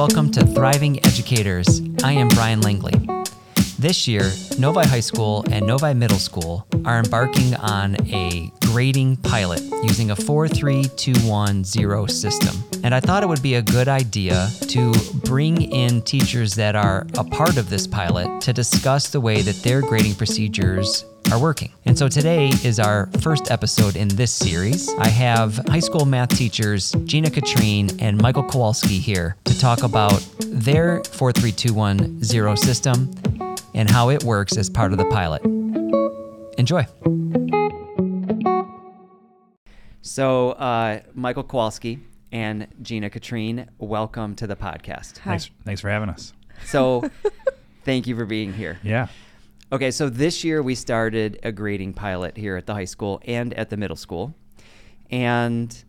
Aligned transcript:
welcome 0.00 0.30
to 0.30 0.46
Thriving 0.46 0.96
Educators. 1.04 1.82
I 2.02 2.12
am 2.12 2.28
Brian 2.28 2.62
Langley. 2.62 2.94
This 3.78 4.08
year, 4.08 4.32
Novi 4.58 4.88
High 4.88 5.00
School 5.00 5.44
and 5.50 5.66
Novi 5.66 5.92
Middle 5.92 6.18
School 6.18 6.66
are 6.86 7.00
embarking 7.00 7.54
on 7.56 7.96
a 8.08 8.50
grading 8.64 9.18
pilot 9.18 9.60
using 9.82 10.10
a 10.10 10.16
43210 10.16 12.08
system. 12.08 12.56
And 12.82 12.94
I 12.94 13.00
thought 13.00 13.22
it 13.22 13.26
would 13.26 13.42
be 13.42 13.56
a 13.56 13.62
good 13.62 13.88
idea 13.88 14.48
to 14.68 14.94
bring 15.22 15.70
in 15.70 16.00
teachers 16.00 16.54
that 16.54 16.74
are 16.74 17.06
a 17.18 17.24
part 17.24 17.58
of 17.58 17.68
this 17.68 17.86
pilot 17.86 18.40
to 18.40 18.54
discuss 18.54 19.10
the 19.10 19.20
way 19.20 19.42
that 19.42 19.56
their 19.56 19.82
grading 19.82 20.14
procedures 20.14 21.04
are 21.32 21.38
working. 21.38 21.72
And 21.84 21.96
so 21.96 22.08
today 22.08 22.48
is 22.64 22.80
our 22.80 23.08
first 23.20 23.50
episode 23.50 23.94
in 23.94 24.08
this 24.08 24.32
series. 24.32 24.88
I 24.98 25.08
have 25.08 25.56
high 25.68 25.80
school 25.80 26.04
math 26.04 26.36
teachers 26.36 26.92
Gina 27.04 27.30
Catrine 27.30 27.90
and 28.00 28.20
Michael 28.20 28.42
Kowalski 28.42 28.98
here 28.98 29.36
to 29.44 29.58
talk 29.58 29.82
about 29.84 30.26
their 30.40 31.02
43210 31.04 32.56
system 32.56 33.10
and 33.74 33.88
how 33.88 34.10
it 34.10 34.24
works 34.24 34.56
as 34.56 34.68
part 34.68 34.90
of 34.92 34.98
the 34.98 35.04
pilot. 35.06 35.42
Enjoy. 36.58 36.84
So, 40.02 40.50
uh, 40.52 41.00
Michael 41.14 41.44
Kowalski 41.44 42.00
and 42.32 42.66
Gina 42.82 43.08
Catrine, 43.08 43.68
welcome 43.78 44.34
to 44.36 44.46
the 44.46 44.56
podcast. 44.56 45.12
Thanks, 45.12 45.50
thanks 45.64 45.80
for 45.80 45.90
having 45.90 46.08
us. 46.08 46.32
So, 46.64 47.08
thank 47.84 48.08
you 48.08 48.16
for 48.16 48.24
being 48.24 48.52
here. 48.52 48.78
Yeah. 48.82 49.08
Okay, 49.72 49.92
so 49.92 50.08
this 50.08 50.42
year 50.42 50.62
we 50.62 50.74
started 50.74 51.38
a 51.44 51.52
grading 51.52 51.94
pilot 51.94 52.36
here 52.36 52.56
at 52.56 52.66
the 52.66 52.74
high 52.74 52.84
school 52.86 53.20
and 53.24 53.54
at 53.54 53.70
the 53.70 53.76
middle 53.76 53.96
school. 53.96 54.34
And 55.10 55.84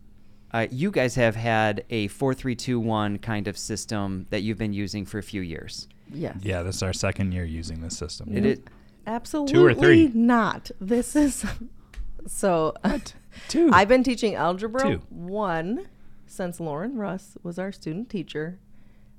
uh, 0.52 0.68
you 0.70 0.90
guys 0.92 1.16
have 1.16 1.34
had 1.34 1.84
a 1.90 2.06
4321 2.08 3.18
kind 3.18 3.48
of 3.48 3.58
system 3.58 4.26
that 4.30 4.42
you've 4.42 4.58
been 4.58 4.72
using 4.72 5.04
for 5.04 5.18
a 5.18 5.22
few 5.22 5.40
years. 5.40 5.88
Yes. 6.12 6.36
Yeah, 6.42 6.62
this 6.62 6.76
is 6.76 6.82
our 6.84 6.92
second 6.92 7.32
year 7.32 7.44
using 7.44 7.80
this 7.80 7.96
system. 7.96 8.36
It 8.36 8.46
is, 8.46 8.60
Absolutely 9.06 9.52
two 9.52 9.64
or 9.66 9.74
three? 9.74 10.10
not. 10.14 10.70
This 10.80 11.16
is 11.16 11.44
so. 12.26 12.74
what? 12.82 13.14
Two. 13.48 13.70
I've 13.72 13.88
been 13.88 14.02
teaching 14.04 14.34
algebra 14.34 14.82
Two. 14.82 15.02
one 15.08 15.86
since 16.26 16.60
Lauren 16.60 16.96
Russ 16.98 17.38
was 17.42 17.58
our 17.58 17.72
student 17.72 18.10
teacher, 18.10 18.58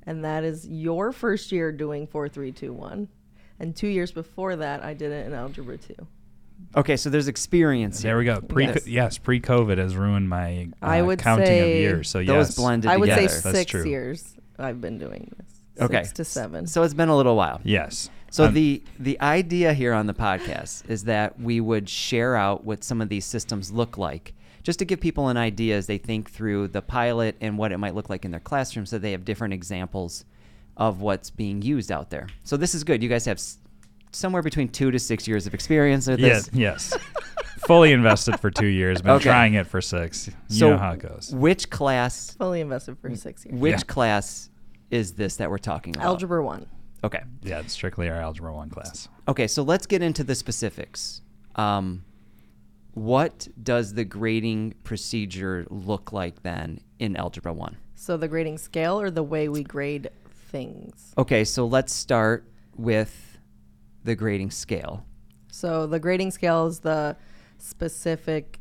and 0.06 0.24
that 0.24 0.44
is 0.44 0.68
your 0.68 1.12
first 1.12 1.52
year 1.52 1.72
doing 1.72 2.06
four 2.06 2.30
three 2.30 2.52
two 2.52 2.72
one, 2.72 3.08
and 3.60 3.76
two 3.76 3.88
years 3.88 4.12
before 4.12 4.56
that 4.58 4.84
I 4.84 4.94
did 4.94 5.12
it 5.12 5.26
in 5.28 5.34
algebra 5.34 5.78
two. 5.78 5.96
okay, 6.76 6.98
so 6.98 7.10
there's 7.10 7.28
experience. 7.28 8.02
there 8.02 8.18
we 8.18 8.26
go. 8.26 8.42
Pre 8.42 8.66
Yes. 8.66 8.88
yes, 8.88 9.18
pre-COVID 9.18 9.78
has 9.78 9.96
ruined 9.96 10.30
my 10.30 10.70
uh, 10.82 10.86
I 10.86 11.02
would 11.02 11.20
counting 11.20 11.44
of 11.44 11.48
say 11.48 11.80
years. 11.82 12.10
So 12.10 12.20
Those 12.20 12.28
yes, 12.50 12.56
blended 12.56 12.90
I 12.90 12.98
would 12.98 13.10
together. 13.10 13.28
say 13.30 13.42
That's 13.42 13.58
six 13.60 13.72
true. 13.72 13.86
years 13.86 14.36
I've 14.58 14.80
been 14.82 14.98
doing 14.98 15.32
this. 15.38 15.60
Okay. 15.82 16.04
Six 16.04 16.14
to 16.14 16.26
seven. 16.26 16.68
So 16.68 16.84
it's 16.84 16.94
been 16.94 17.10
a 17.10 17.18
little 17.18 17.36
while. 17.36 17.60
Yes. 17.64 18.10
So 18.30 18.46
Um, 18.46 18.54
the 18.54 18.84
the 19.00 19.20
idea 19.22 19.74
here 19.74 19.94
on 19.94 20.08
the 20.08 20.14
podcast 20.14 20.90
is 20.90 21.04
that 21.06 21.40
we 21.40 21.60
would 21.60 21.90
share 21.90 22.36
out 22.36 22.64
what 22.64 22.84
some 22.84 23.02
of 23.02 23.10
these 23.10 23.26
systems 23.26 23.72
look 23.72 23.98
like, 23.98 24.34
just 24.64 24.80
to 24.80 24.86
give 24.86 25.00
people 25.02 25.28
an 25.30 25.38
idea 25.38 25.76
as 25.78 25.88
they 25.88 25.98
think 25.98 26.30
through 26.32 26.68
the 26.70 26.82
pilot 26.82 27.36
and 27.42 27.58
what 27.58 27.72
it 27.72 27.78
might 27.78 27.94
look 27.96 28.10
like 28.10 28.24
in 28.26 28.32
their 28.32 28.40
classroom, 28.40 28.86
so 28.86 28.98
they 28.98 29.12
have 29.12 29.26
different 29.26 29.54
examples 29.54 30.26
of 30.78 31.02
what's 31.02 31.30
being 31.30 31.62
used 31.62 31.92
out 31.92 32.10
there. 32.10 32.28
So 32.44 32.58
this 32.58 32.74
is 32.76 32.84
good. 32.84 33.04
You 33.04 33.10
guys 33.10 33.26
have 33.26 33.38
s- 33.38 33.58
somewhere 34.12 34.42
between 34.42 34.70
two 34.70 34.92
to 34.92 35.00
six 35.00 35.28
years 35.28 35.46
of 35.48 35.54
experience 35.54 36.08
with 36.08 36.20
yes, 36.20 36.48
this. 36.48 36.56
yes. 36.60 36.98
Fully 37.68 37.92
invested 37.94 38.40
for 38.40 38.52
two 38.52 38.66
years. 38.68 39.02
Been 39.02 39.12
Okay. 39.12 39.24
trying 39.26 39.54
it 39.54 39.68
for 39.68 39.82
six. 39.82 40.28
You 40.50 40.60
so 40.60 40.70
know 40.72 40.78
how 40.78 40.92
it 40.94 41.00
goes. 41.00 41.32
which 41.34 41.70
class? 41.70 42.34
Fully 42.36 42.60
invested 42.62 42.98
for 43.00 43.16
six 43.16 43.46
years. 43.46 43.58
Which 43.60 43.72
Yeah. 43.74 43.80
class 43.88 44.50
is 44.92 45.14
this 45.14 45.38
that 45.38 45.50
we're 45.50 45.58
talking 45.60 45.96
about? 45.96 46.06
Algebra 46.06 46.44
one. 46.44 46.66
Okay. 47.04 47.22
Yeah, 47.42 47.60
it's 47.60 47.74
strictly 47.74 48.10
our 48.10 48.16
algebra 48.18 48.54
one 48.54 48.70
class. 48.70 49.08
Okay, 49.28 49.48
so 49.48 49.62
let's 49.64 49.86
get 49.86 50.02
into 50.02 50.24
the 50.24 50.36
specifics. 50.36 51.22
Um, 51.56 52.04
what 52.94 53.48
does 53.62 53.94
the 53.94 54.04
grading 54.06 54.74
procedure 54.84 55.66
look 55.70 56.12
like 56.14 56.44
then 56.44 56.80
in 57.00 57.16
Algebra 57.16 57.52
1? 57.54 57.78
So 57.96 58.18
the 58.18 58.28
grading 58.28 58.58
scale 58.60 59.00
or 59.00 59.10
the 59.10 59.24
way 59.24 59.48
we 59.50 59.64
grade 59.64 60.10
things. 60.54 61.14
Okay, 61.18 61.44
so 61.44 61.66
let's 61.66 61.92
start 61.92 62.48
with 62.78 63.38
the 64.06 64.16
grading 64.16 64.52
scale. 64.52 65.04
So 65.52 65.86
the 65.88 66.00
grading 66.00 66.32
scale 66.32 66.68
is 66.68 66.80
the 66.80 67.18
specific 67.58 68.60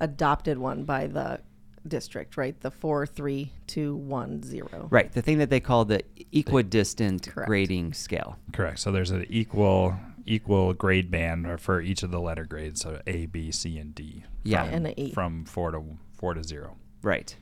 adopted 0.00 0.58
one 0.58 0.84
by 0.84 1.06
the 1.06 1.40
district, 1.86 2.36
right? 2.36 2.60
The 2.60 2.70
four, 2.70 3.06
three, 3.06 3.52
two, 3.66 3.94
one, 3.94 4.42
zero. 4.42 4.88
Right, 4.90 5.10
the 5.10 5.22
thing 5.22 5.38
that 5.38 5.50
they 5.50 5.60
call 5.60 5.84
the 5.84 6.02
equidistant 6.32 7.28
Correct. 7.30 7.48
grading 7.48 7.94
scale. 7.94 8.36
Correct. 8.52 8.80
So 8.80 8.90
there's 8.92 9.10
an 9.12 9.24
equal 9.30 9.96
equal 10.26 10.74
grade 10.74 11.10
band 11.10 11.60
for 11.60 11.80
each 11.80 12.02
of 12.02 12.10
the 12.10 12.20
letter 12.20 12.44
grades. 12.44 12.80
So 12.82 13.00
A, 13.06 13.26
B, 13.26 13.50
C, 13.50 13.78
and 13.78 13.94
D. 13.94 14.24
Yeah. 14.42 14.64
From, 14.64 14.74
And 14.74 14.86
a 14.88 15.00
E. 15.00 15.12
from 15.12 15.44
four 15.44 15.70
to 15.70 15.82
four 16.12 16.34
to 16.34 16.42
zero. 16.44 16.76
Right. 17.02 17.34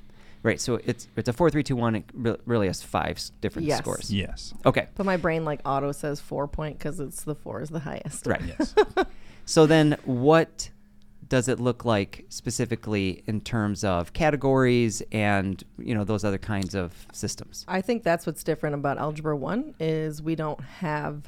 Right, 0.43 0.60
so 0.60 0.81
it's 0.84 1.09
it's 1.16 1.28
a 1.28 1.32
4 1.32 1.50
3 1.50 1.62
2 1.62 1.75
1 1.76 1.97
it 1.97 2.04
re- 2.15 2.37
really 2.47 2.66
has 2.69 2.82
five 2.82 3.16
s- 3.16 3.32
different 3.41 3.66
Yes. 3.66 3.78
scores. 3.78 4.12
Yes. 4.12 4.54
Okay. 4.65 4.87
But 4.94 5.04
my 5.04 5.16
brain 5.16 5.44
like 5.44 5.60
auto 5.65 5.91
says 5.93 6.21
four 6.21 6.47
point 6.47 6.78
because 6.78 7.00
it's 7.00 7.25
the 7.25 7.34
four 7.34 7.60
is 7.60 7.71
the 7.71 7.81
highest. 7.81 8.26
Right. 8.26 8.43
Yes. 8.47 8.75
So 9.44 9.65
then, 9.65 9.97
what 10.04 10.69
does 11.26 11.49
it 11.49 11.59
look 11.59 11.87
like 11.87 12.26
specifically 12.28 13.22
in 13.26 13.41
terms 13.41 13.82
of 13.82 14.12
categories 14.12 15.03
and 15.10 15.65
you 15.78 15.94
know 15.94 16.04
those 16.04 16.22
other 16.22 16.37
kinds 16.37 16.75
of 16.75 17.06
systems? 17.12 17.65
I 17.66 17.81
think 17.81 18.03
that's 18.03 18.26
what's 18.26 18.44
different 18.44 18.75
about 18.75 18.99
algebra 18.99 19.34
one 19.34 19.75
is 19.81 20.20
we 20.20 20.34
don't 20.37 20.60
have 20.60 21.22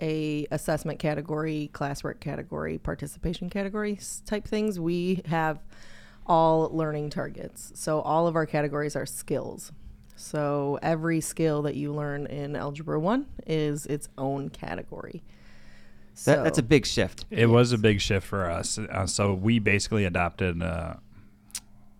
a 0.00 0.46
assessment 0.50 0.98
category, 0.98 1.70
classwork 1.74 2.20
category, 2.20 2.78
participation 2.78 3.50
category 3.50 3.96
s- 3.98 4.22
type 4.24 4.46
things. 4.46 4.80
We 4.80 5.22
have 5.26 5.58
all 6.26 6.70
learning 6.72 7.10
targets. 7.10 7.72
So 7.74 8.00
all 8.00 8.26
of 8.26 8.36
our 8.36 8.46
categories 8.46 8.94
are 8.96 9.06
skills. 9.06 9.72
So 10.16 10.78
every 10.82 11.20
skill 11.20 11.62
that 11.62 11.76
you 11.76 11.92
learn 11.92 12.26
in 12.26 12.54
algebra 12.54 13.00
one 13.00 13.26
is 13.46 13.86
its 13.86 14.08
own 14.18 14.50
category. 14.50 15.22
That, 16.26 16.44
that's 16.44 16.58
a 16.58 16.62
big 16.62 16.84
shift. 16.84 17.24
It 17.30 17.46
was 17.46 17.72
a 17.72 17.78
big 17.78 18.00
shift 18.00 18.26
for 18.26 18.50
us. 18.50 18.78
Uh, 18.78 19.06
so 19.06 19.32
we 19.32 19.58
basically 19.58 20.04
adopted 20.04 20.62
uh, 20.62 20.96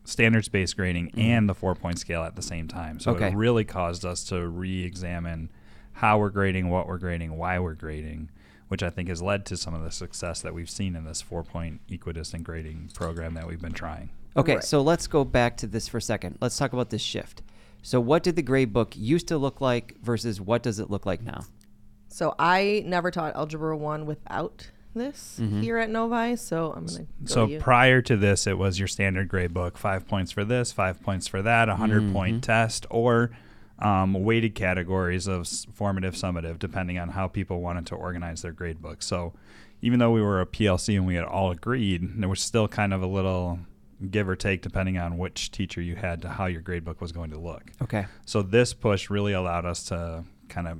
standards 0.04 0.48
based 0.48 0.76
grading 0.76 1.12
and 1.16 1.48
the 1.48 1.54
four 1.54 1.75
point 1.75 1.98
scale 1.98 2.22
at 2.22 2.37
the 2.37 2.42
same 2.42 2.69
time. 2.69 3.00
So 3.00 3.12
Okay. 3.12 3.28
it 3.28 3.34
really 3.34 3.64
caused 3.64 4.04
us 4.04 4.22
to 4.25 4.47
re 4.47 4.84
examine 4.84 5.50
how 5.92 6.19
we're 6.19 6.31
grading, 6.31 6.69
what 6.69 6.87
we're 6.87 6.98
grading, 6.98 7.37
why 7.38 7.58
we're 7.58 7.75
grading, 7.75 8.28
which 8.70 8.84
I 8.84 8.88
think 8.88 9.08
has 9.08 9.20
led 9.20 9.44
to 9.47 9.56
some 9.56 9.75
of 9.75 9.82
the 9.82 9.91
success 9.91 10.41
that 10.42 10.54
we've 10.54 10.70
seen 10.70 10.94
in 10.94 11.04
this 11.04 11.20
four 11.20 11.42
point 11.42 11.81
equidistant 11.91 12.44
grading 12.44 12.92
program 12.94 13.34
that 13.34 13.48
we've 13.48 13.60
been 13.60 13.72
trying. 13.72 14.10
Okay, 14.36 14.54
Right. 14.54 14.64
so 14.64 14.81
let's 14.81 15.08
go 15.08 15.25
back 15.25 15.56
to 15.56 15.66
this 15.66 15.88
for 15.88 15.98
a 15.98 16.03
second. 16.03 16.38
Let's 16.41 16.56
talk 16.56 16.72
about 16.72 16.91
this 16.91 17.03
shift. 17.03 17.42
So, 17.82 18.00
what 18.00 18.22
did 18.22 18.36
the 18.36 18.42
grade 18.42 18.72
book 18.72 18.94
used 18.97 19.26
to 19.28 19.38
look 19.38 19.60
like 19.60 19.97
versus 20.03 20.41
what 20.41 20.62
does 20.62 20.78
it 20.78 20.88
look 20.88 21.04
like 21.04 21.20
now? 21.20 21.47
So 22.12 22.34
I 22.38 22.84
never 22.86 23.10
taught 23.10 23.34
algebra 23.34 23.76
one 23.76 24.06
without 24.06 24.69
this 24.94 25.38
mm-hmm. 25.41 25.62
here 25.62 25.78
at 25.78 25.91
Novi. 25.91 26.37
So 26.37 26.72
I'm 26.76 26.87
gonna. 26.87 27.00
Go 27.00 27.06
So 27.25 27.47
to 27.47 27.52
you. 27.54 27.60
prior 27.60 28.02
to 28.02 28.16
this, 28.16 28.47
it 28.47 28.56
was 28.56 28.78
your 28.78 28.88
standard 28.88 29.28
grade 29.28 29.52
book: 29.52 29.78
five 29.78 30.06
points 30.06 30.31
for 30.31 30.44
this, 30.44 30.70
five 30.72 31.02
points 31.02 31.26
for 31.26 31.42
that, 31.42 31.69
a 31.69 31.72
100 31.72 32.12
point 32.12 32.37
mm-hmm. 32.37 32.41
test, 32.41 32.87
or 32.91 33.31
um, 33.80 34.12
weighted 34.12 34.54
categories 34.54 35.26
of 35.26 35.48
formative, 35.48 36.14
summative, 36.14 36.58
depending 36.58 36.98
on 36.98 37.10
how 37.10 37.28
people 37.28 37.60
wanted 37.60 37.86
to 37.86 37.94
organize 37.94 38.42
their 38.42 38.52
grade 38.52 38.80
book. 38.80 39.02
So 39.02 39.32
even 39.82 39.98
though 39.98 40.10
we 40.10 40.20
were 40.20 40.41
a 40.41 40.46
PLC 40.46 40.96
and 40.96 41.06
we 41.06 41.14
had 41.14 41.24
all 41.24 41.50
agreed, 41.50 42.20
there 42.20 42.28
was 42.28 42.40
still 42.40 42.69
kind 42.69 42.92
of 42.92 43.02
a 43.02 43.06
little 43.06 43.58
give 44.10 44.28
or 44.28 44.37
take 44.37 44.62
depending 44.62 44.96
on 44.96 45.19
which 45.19 45.50
teacher 45.50 45.81
you 45.81 45.94
had 45.94 46.22
to 46.22 46.28
how 46.28 46.46
your 46.46 46.62
grade 46.62 46.84
book 46.84 47.00
was 47.00 47.12
going 47.12 47.31
to 47.31 47.38
look. 47.38 47.70
Okay. 47.82 48.06
So 48.25 48.43
this 48.43 48.72
push 48.72 49.10
really 49.10 49.32
allowed 49.32 49.66
us 49.66 49.84
to 49.84 50.25
kind 50.49 50.69
of 50.69 50.78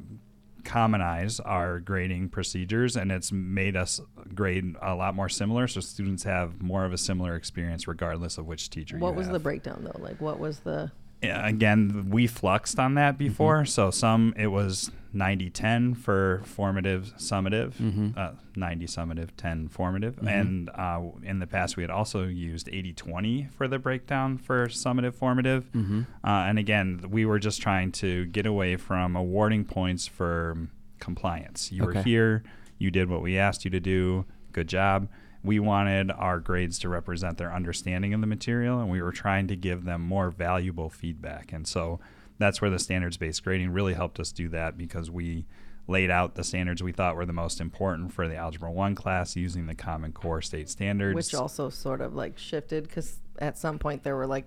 commonize 0.64 1.40
our 1.40 1.80
grading 1.80 2.28
procedures 2.28 2.96
and 2.96 3.10
it's 3.10 3.32
made 3.32 3.76
us 3.76 4.00
grade 4.34 4.76
a 4.82 4.94
lot 4.94 5.14
more 5.14 5.28
similar 5.28 5.66
so 5.66 5.80
students 5.80 6.22
have 6.22 6.60
more 6.60 6.84
of 6.84 6.92
a 6.92 6.98
similar 6.98 7.34
experience 7.34 7.88
regardless 7.88 8.36
of 8.36 8.44
which 8.46 8.69
teacher 8.69 8.98
what 8.98 9.12
you 9.12 9.16
was 9.16 9.26
have. 9.26 9.32
the 9.32 9.38
breakdown 9.38 9.82
though? 9.82 9.98
Like 10.02 10.20
what 10.20 10.38
was 10.38 10.60
the 10.60 10.90
Yeah, 10.90 10.90
again 11.22 12.06
we 12.11 12.26
fluxed 12.26 12.78
on 12.78 12.94
that 12.94 13.19
before. 13.19 13.64
So 13.64 13.90
some 13.90 14.32
it 14.37 14.49
was 14.49 14.90
90 15.12 15.50
10 15.50 15.94
for 15.94 16.40
formative 16.44 17.12
summative 17.19 18.17
uh, 18.17 18.32
90 18.55 18.87
summative 18.87 19.28
10 19.37 19.69
formative. 19.69 20.19
And 20.26 20.70
uh, 20.70 21.00
in 21.22 21.40
the 21.40 21.46
past 21.46 21.76
we 21.76 21.82
had 21.82 21.90
also 21.90 22.25
used 22.25 22.69
80 22.70 22.93
20 22.94 23.49
for 23.56 23.67
the 23.69 23.78
breakdown 23.78 24.38
for 24.38 24.69
summative 24.69 25.14
formative. 25.14 25.67
Uh, 25.75 26.06
and 26.25 26.58
again 26.58 27.05
we 27.11 27.25
were 27.26 27.38
just 27.38 27.61
trying 27.61 27.90
to 27.93 28.26
get 28.26 28.46
away 28.46 28.76
from 28.76 29.16
awarding 29.16 29.64
points 29.64 30.06
for 30.06 30.69
compliance. 31.00 31.73
You 31.73 31.84
Okay. 31.84 31.99
were 31.99 32.02
here 32.05 32.43
you 32.78 32.90
did 32.90 33.08
what 33.11 33.20
we 33.20 33.37
asked 33.37 33.64
you 33.64 33.70
to 33.73 33.81
do 33.81 34.25
good 34.52 34.69
job 34.69 35.08
we 35.42 35.58
wanted 35.58 36.10
our 36.10 36.38
grades 36.38 36.78
to 36.78 36.88
represent 36.88 37.38
their 37.38 37.52
understanding 37.52 38.12
of 38.12 38.20
the 38.20 38.26
material 38.26 38.78
and 38.78 38.90
we 38.90 39.00
were 39.00 39.12
trying 39.12 39.46
to 39.46 39.56
give 39.56 39.84
them 39.84 40.00
more 40.00 40.31
valuable 40.31 40.90
feedback 40.90 41.52
and 41.52 41.66
so 41.66 41.98
that's 42.38 42.60
where 42.60 42.70
the 42.70 42.78
standards 42.78 43.16
based 43.16 43.42
grading 43.44 43.70
really 43.70 43.94
helped 43.94 44.20
us 44.20 44.32
do 44.32 44.48
that 44.48 44.76
because 44.76 45.10
we 45.10 45.46
laid 45.90 46.10
out 46.10 46.37
the 46.37 46.44
standards 46.44 46.82
we 46.82 46.92
thought 46.92 47.16
were 47.16 47.26
the 47.26 47.32
most 47.32 47.60
important 47.60 48.12
for 48.12 48.28
the 48.28 48.37
Algebra 48.37 48.70
1 48.70 48.94
class 48.94 49.34
using 49.37 49.66
the 49.66 49.75
Common 49.75 50.12
Core 50.12 50.40
state 50.40 50.69
standards. 50.69 51.16
Which 51.16 51.34
also 51.34 51.69
sort 51.69 52.00
of 52.00 52.14
like 52.14 52.38
shifted 52.38 52.84
because 52.84 53.19
at 53.40 53.58
some 53.58 53.78
point 53.78 54.04
there 54.04 54.16
were 54.16 54.26
like 54.26 54.46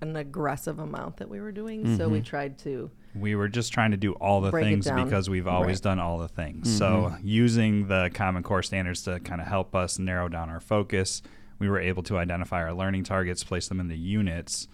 an 0.00 0.16
aggressive 0.16 0.78
amount 0.78 1.18
that 1.18 1.28
we 1.28 1.40
were 1.40 1.52
doing. 1.52 1.96
So 1.96 2.08
we 2.08 2.18
mm-hmm. 2.18 2.24
tried 2.24 2.58
to. 2.60 2.90
We 3.14 3.34
were 3.34 3.48
just 3.48 3.72
trying 3.72 3.90
to 3.90 3.96
do 3.96 4.12
all 4.14 4.40
the 4.40 4.50
Break 4.50 4.64
things 4.64 4.90
because 4.90 5.28
we've 5.28 5.46
always 5.46 5.78
Right. 5.78 5.82
done 5.82 5.98
all 5.98 6.18
the 6.18 6.28
things. 6.28 6.76
So 6.76 7.10
mm-hmm. 7.12 7.26
using 7.26 7.88
the 7.88 8.10
Common 8.12 8.42
Core 8.42 8.62
standards 8.62 9.02
to 9.02 9.20
kind 9.20 9.40
of 9.40 9.46
help 9.46 9.74
us 9.74 9.98
narrow 9.98 10.28
down 10.28 10.50
our 10.50 10.60
focus, 10.60 11.22
we 11.58 11.68
were 11.68 11.80
able 11.80 12.02
to 12.04 12.18
identify 12.18 12.62
our 12.62 12.72
learning 12.72 13.04
targets, 13.04 13.42
place 13.42 13.68
them 13.68 13.80
in 13.80 13.88
the 13.88 13.98
units, 13.98 14.68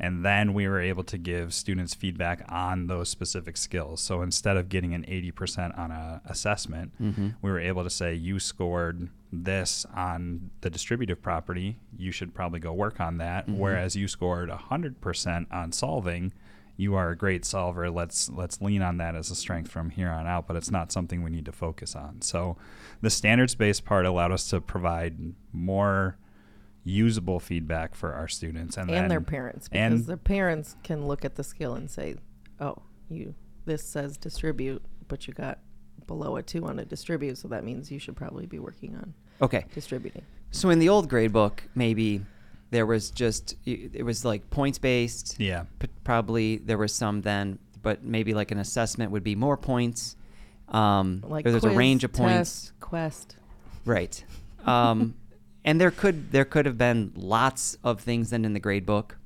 and 0.00 0.24
then 0.24 0.54
we 0.54 0.68
were 0.68 0.80
able 0.80 1.02
to 1.04 1.18
give 1.18 1.52
students 1.52 1.94
feedback 1.94 2.44
on 2.48 2.86
those 2.86 3.08
specific 3.08 3.56
skills. 3.56 4.00
So 4.00 4.22
instead 4.22 4.56
of 4.56 4.68
getting 4.68 4.94
an 4.94 5.04
80% 5.04 5.76
on 5.76 5.90
a 5.90 6.22
assessment, 6.24 6.92
mm-hmm. 7.02 7.30
we 7.42 7.50
were 7.50 7.58
able 7.58 7.82
to 7.82 7.90
say 7.90 8.14
you 8.14 8.38
scored 8.38 9.08
this 9.32 9.84
on 9.94 10.50
the 10.60 10.70
distributive 10.70 11.20
property, 11.20 11.78
you 11.96 12.12
should 12.12 12.32
probably 12.32 12.60
go 12.60 12.72
work 12.72 13.00
on 13.00 13.18
that. 13.18 13.46
Mm-hmm. 13.48 13.58
Whereas 13.58 13.96
you 13.96 14.06
scored 14.06 14.50
100% 14.50 15.46
on 15.50 15.72
solving, 15.72 16.32
you 16.78 16.94
are 16.94 17.10
a 17.10 17.16
great 17.16 17.44
solver. 17.44 17.90
Let's 17.90 18.30
let's 18.30 18.62
lean 18.62 18.82
on 18.82 18.96
that 18.98 19.14
as 19.16 19.30
a 19.30 19.34
strength 19.34 19.70
from 19.70 19.90
here 19.90 20.08
on 20.08 20.26
out, 20.26 20.46
but 20.46 20.56
it's 20.56 20.70
not 20.70 20.92
something 20.92 21.22
we 21.22 21.30
need 21.30 21.44
to 21.46 21.52
focus 21.52 21.94
on. 21.96 22.22
So 22.22 22.56
the 23.02 23.10
standards 23.10 23.54
based 23.56 23.84
part 23.84 24.06
allowed 24.06 24.30
us 24.32 24.48
to 24.50 24.60
provide 24.60 25.34
more 25.52 26.16
usable 26.84 27.40
feedback 27.40 27.94
for 27.96 28.14
our 28.14 28.28
students 28.28 28.76
and, 28.76 28.88
and 28.88 28.96
then, 28.96 29.08
their 29.08 29.20
parents 29.20 29.68
because 29.68 29.92
and 29.92 30.06
their 30.06 30.16
parents 30.16 30.76
can 30.84 31.06
look 31.06 31.24
at 31.24 31.34
the 31.34 31.42
skill 31.44 31.74
and 31.74 31.90
say, 31.90 32.14
"Oh, 32.60 32.76
you 33.10 33.34
this 33.66 33.82
says 33.82 34.16
distribute, 34.16 34.82
but 35.08 35.26
you 35.26 35.34
got 35.34 35.58
below 36.06 36.36
a 36.36 36.42
two 36.42 36.64
on 36.64 36.78
a 36.78 36.84
distribute, 36.84 37.36
so 37.36 37.48
that 37.48 37.64
means 37.64 37.90
you 37.90 37.98
should 37.98 38.16
probably 38.16 38.46
be 38.46 38.60
working 38.60 38.94
on 38.94 39.14
Okay. 39.42 39.64
distributing." 39.74 40.22
So 40.52 40.70
in 40.70 40.78
the 40.78 40.88
old 40.88 41.08
grade 41.10 41.32
book, 41.32 41.64
maybe 41.74 42.24
there 42.70 42.86
was 42.86 43.10
just 43.10 43.56
it 43.64 44.04
was 44.04 44.24
like 44.24 44.50
points 44.50 44.78
based. 44.78 45.36
Yeah. 45.38 45.64
P- 45.78 45.88
probably 46.04 46.58
there 46.58 46.78
was 46.78 46.94
some 46.94 47.22
then, 47.22 47.58
but 47.82 48.02
maybe 48.04 48.34
like 48.34 48.50
an 48.50 48.58
assessment 48.58 49.10
would 49.12 49.24
be 49.24 49.34
more 49.34 49.56
points. 49.56 50.16
Um, 50.68 51.24
Like 51.26 51.46
or 51.46 51.50
there's 51.50 51.64
a 51.64 51.70
range 51.70 52.04
of 52.04 52.12
points. 52.12 52.64
test, 52.66 52.80
quest. 52.80 53.36
Right. 53.84 54.22
Um, 54.66 55.14
and 55.64 55.80
there 55.80 55.90
could 55.90 56.30
there 56.32 56.44
could 56.44 56.66
have 56.66 56.76
been 56.76 57.12
lots 57.14 57.78
of 57.82 58.00
things 58.00 58.30
then 58.30 58.44
in 58.44 58.52
the 58.52 58.60
grade 58.60 58.84
book, 58.84 59.16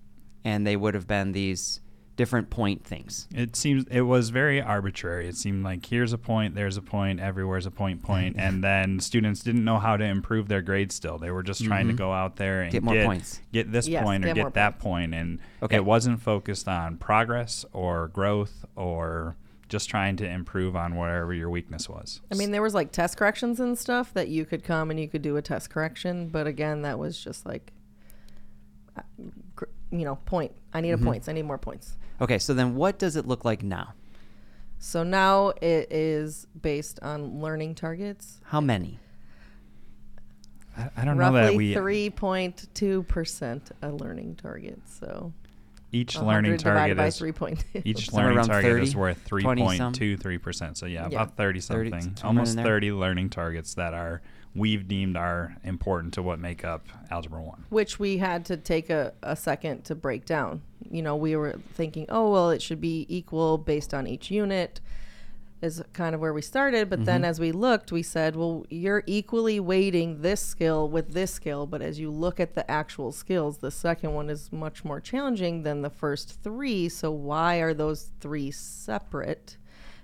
and 0.44 0.64
they 0.66 0.76
would 0.76 0.94
have 0.94 1.08
been 1.08 1.32
these 1.32 1.80
different 2.22 2.50
point 2.50 2.84
things. 2.84 3.26
It 3.34 3.56
seems 3.56 3.84
it 3.90 4.02
was 4.02 4.30
very 4.30 4.62
arbitrary. 4.62 5.26
It 5.26 5.36
seemed 5.36 5.64
like 5.64 5.84
here's 5.86 6.12
a 6.12 6.18
point, 6.18 6.54
there's 6.54 6.76
a 6.76 6.80
point, 6.82 7.18
everywhere's 7.18 7.66
a 7.66 7.70
point, 7.72 8.00
point, 8.00 8.36
and 8.38 8.62
then 8.62 9.00
students 9.00 9.42
didn't 9.42 9.64
know 9.64 9.80
how 9.80 9.96
to 9.96 10.04
improve 10.04 10.46
their 10.46 10.62
grades. 10.62 10.94
Still, 10.94 11.18
they 11.18 11.32
were 11.32 11.42
just 11.42 11.64
trying 11.64 11.88
to 11.88 11.94
Mhm. 11.94 11.96
go 11.96 12.12
out 12.12 12.36
there 12.36 12.62
and 12.62 12.70
Get 12.70 12.84
more 12.84 12.94
points. 13.04 13.40
get 13.52 13.72
this 13.72 13.88
Yes, 13.88 14.04
point 14.04 14.24
or 14.24 14.28
get 14.28 14.36
get 14.36 14.54
that 14.54 14.78
points. 14.78 14.82
point, 14.84 15.14
and 15.14 15.40
Okay. 15.64 15.74
it 15.76 15.84
wasn't 15.84 16.20
focused 16.22 16.68
on 16.68 16.96
progress 16.96 17.64
or 17.72 18.06
growth 18.06 18.64
or 18.76 19.34
just 19.68 19.90
trying 19.90 20.14
to 20.18 20.28
improve 20.28 20.76
on 20.76 20.94
whatever 20.94 21.34
your 21.34 21.50
weakness 21.50 21.88
was. 21.88 22.20
I 22.30 22.36
mean, 22.36 22.52
there 22.52 22.62
was 22.62 22.72
like 22.74 22.92
test 22.92 23.16
corrections 23.16 23.58
and 23.58 23.76
stuff 23.76 24.14
that 24.14 24.28
you 24.28 24.44
could 24.44 24.62
come 24.62 24.92
and 24.92 25.00
you 25.00 25.08
could 25.08 25.22
do 25.22 25.36
a 25.36 25.42
test 25.42 25.70
correction, 25.70 26.28
but 26.28 26.46
again, 26.46 26.82
that 26.82 27.00
was 27.00 27.18
just 27.18 27.44
like, 27.46 27.72
gr- 28.94 29.00
you 29.92 30.04
know, 30.04 30.16
point. 30.24 30.52
I 30.72 30.80
need 30.80 30.90
Mm-hmm. 30.92 31.02
a 31.02 31.06
points. 31.10 31.28
I 31.28 31.32
need 31.32 31.42
more 31.44 31.58
points. 31.58 31.96
Okay, 32.20 32.38
so 32.38 32.54
then 32.54 32.74
what 32.74 32.98
does 32.98 33.16
it 33.16 33.26
look 33.26 33.44
like 33.44 33.62
now? 33.62 33.94
So 34.78 35.02
now 35.04 35.50
it 35.60 35.92
is 35.92 36.46
based 36.60 36.98
on 37.02 37.40
learning 37.40 37.74
targets. 37.76 38.40
How 38.44 38.60
many? 38.60 38.98
I, 40.76 40.88
I 40.96 41.04
don't 41.04 41.18
know 41.18 41.32
that 41.32 41.40
Roughly 41.42 41.56
we 41.56 41.74
three 41.74 42.10
point 42.10 42.66
two 42.74 43.02
percent 43.04 43.70
a 43.82 43.90
learning 43.90 44.36
target. 44.36 44.80
So 44.86 45.32
each 45.92 46.16
learning 46.16 46.56
target 46.56 46.96
by 46.96 47.06
is 47.06 47.18
three 47.18 47.32
point 47.32 47.64
two. 47.72 47.82
each 47.84 48.08
Somewhere 48.08 48.24
learning 48.34 48.38
around 48.38 48.48
target 48.48 48.82
is 48.82 48.96
worth 48.96 49.24
20 49.28 49.76
some? 49.76 49.92
3.23 49.92 50.42
percent. 50.42 50.78
So 50.78 50.86
yeah, 50.86 51.02
Yeah. 51.10 51.22
about 51.22 51.36
30 51.36 51.60
30, 51.60 51.90
something, 51.90 52.16
somewhere 52.16 52.32
in 52.32 52.38
almost 52.38 52.56
30 52.58 52.92
learning 52.92 53.30
targets 53.30 53.74
that 53.74 53.92
are 53.94 54.22
we've 54.54 54.86
deemed 54.86 55.16
are 55.16 55.56
important 55.64 56.12
to 56.14 56.22
what 56.22 56.38
make 56.38 56.64
up 56.64 56.86
algebra 57.10 57.40
one. 57.42 57.64
which 57.70 57.98
we 57.98 58.18
had 58.18 58.44
to 58.44 58.56
take 58.56 58.90
a, 58.90 59.12
a 59.22 59.34
second 59.34 59.84
to 59.84 59.94
break 59.94 60.24
down. 60.26 60.62
You 60.90 61.02
know, 61.02 61.16
we 61.16 61.36
were 61.36 61.54
thinking, 61.74 62.06
oh, 62.08 62.30
well, 62.30 62.50
it 62.50 62.60
should 62.60 62.80
be 62.80 63.06
equal 63.08 63.56
based 63.56 63.94
on 63.94 64.06
each 64.06 64.30
unit, 64.30 64.80
is 65.62 65.82
kind 65.92 66.14
of 66.14 66.20
where 66.20 66.34
we 66.34 66.42
started. 66.42 66.90
But 66.90 67.04
then 67.04 67.22
mm-hmm. 67.22 67.30
as 67.30 67.40
we 67.40 67.52
looked, 67.52 67.92
we 67.92 68.02
said, 68.02 68.36
well, 68.36 68.66
you're 68.68 69.04
equally 69.06 69.58
weighting 69.60 70.20
this 70.20 70.40
skill 70.40 70.88
with 70.88 71.14
this 71.14 71.32
skill. 71.32 71.66
But 71.66 71.80
as 71.80 71.98
you 71.98 72.10
look 72.10 72.40
at 72.40 72.54
the 72.54 72.68
actual 72.70 73.12
skills, 73.12 73.58
the 73.58 73.70
second 73.70 74.12
one 74.12 74.28
is 74.28 74.52
much 74.52 74.84
more 74.84 75.00
challenging 75.00 75.62
than 75.62 75.80
the 75.80 75.90
first 75.90 76.42
three. 76.42 76.88
So 76.88 77.10
why 77.10 77.56
are 77.56 77.72
those 77.72 78.10
three 78.20 78.50
separate? 78.50 79.56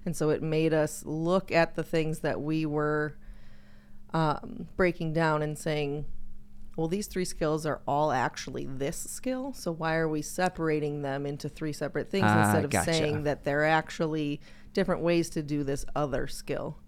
And 0.06 0.16
so 0.16 0.30
it 0.30 0.42
made 0.42 0.72
us 0.72 1.04
look 1.04 1.52
at 1.52 1.74
the 1.74 1.82
things 1.82 2.20
that 2.20 2.40
we 2.40 2.64
were 2.64 3.16
um, 4.14 4.68
breaking 4.76 5.12
down 5.12 5.42
and 5.42 5.56
saying, 5.58 6.06
well, 6.76 6.88
these 6.88 7.08
three 7.08 7.24
skills 7.24 7.66
are 7.66 7.80
all 7.88 8.12
actually 8.12 8.64
this 8.66 8.96
skill. 8.96 9.52
So 9.52 9.72
why 9.72 9.96
are 9.96 10.08
we 10.08 10.22
separating 10.22 11.02
them 11.02 11.26
into 11.26 11.48
three 11.48 11.72
separate 11.72 12.08
things 12.10 12.30
Ah, 12.30 12.44
instead 12.44 12.64
of 12.64 12.70
gotcha. 12.70 12.92
saying 12.92 13.24
that 13.24 13.44
they're 13.44 13.64
actually 13.64 14.40
different 14.72 15.02
ways 15.02 15.28
to 15.30 15.42
do 15.42 15.64
this 15.64 15.84
other 15.96 16.26
skill? 16.28 16.78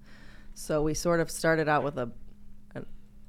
So 0.55 0.83
we 0.83 0.95
sort 0.95 1.21
of 1.21 1.31
started 1.31 1.69
out 1.69 1.83
with 1.83 1.99
a, 1.99 2.11
a 2.77 2.83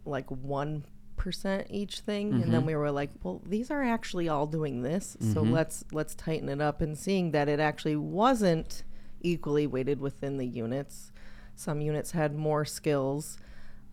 like 0.05 0.29
one 0.29 0.83
percent 1.17 1.67
each 1.69 1.99
thing, 2.01 2.33
and 2.33 2.41
Mm-hmm. 2.43 2.51
then 2.51 2.65
we 2.65 2.75
were 2.75 2.91
like, 2.91 3.09
well, 3.23 3.41
these 3.45 3.71
are 3.71 3.83
actually 3.83 4.27
all 4.29 4.45
doing 4.47 4.81
this. 4.83 5.17
So 5.33 5.41
let's 5.41 5.83
let's 5.91 6.13
tighten 6.15 6.49
it 6.49 6.61
up 6.61 6.81
and 6.81 6.97
seeing 6.97 7.31
that 7.31 7.47
it 7.49 7.59
actually 7.59 7.95
wasn't 7.95 8.83
equally 9.21 9.65
weighted 9.67 9.99
within 9.99 10.37
the 10.37 10.47
units. 10.47 11.11
Some 11.55 11.81
units 11.81 12.11
had 12.11 12.35
more 12.35 12.65
skills 12.65 13.37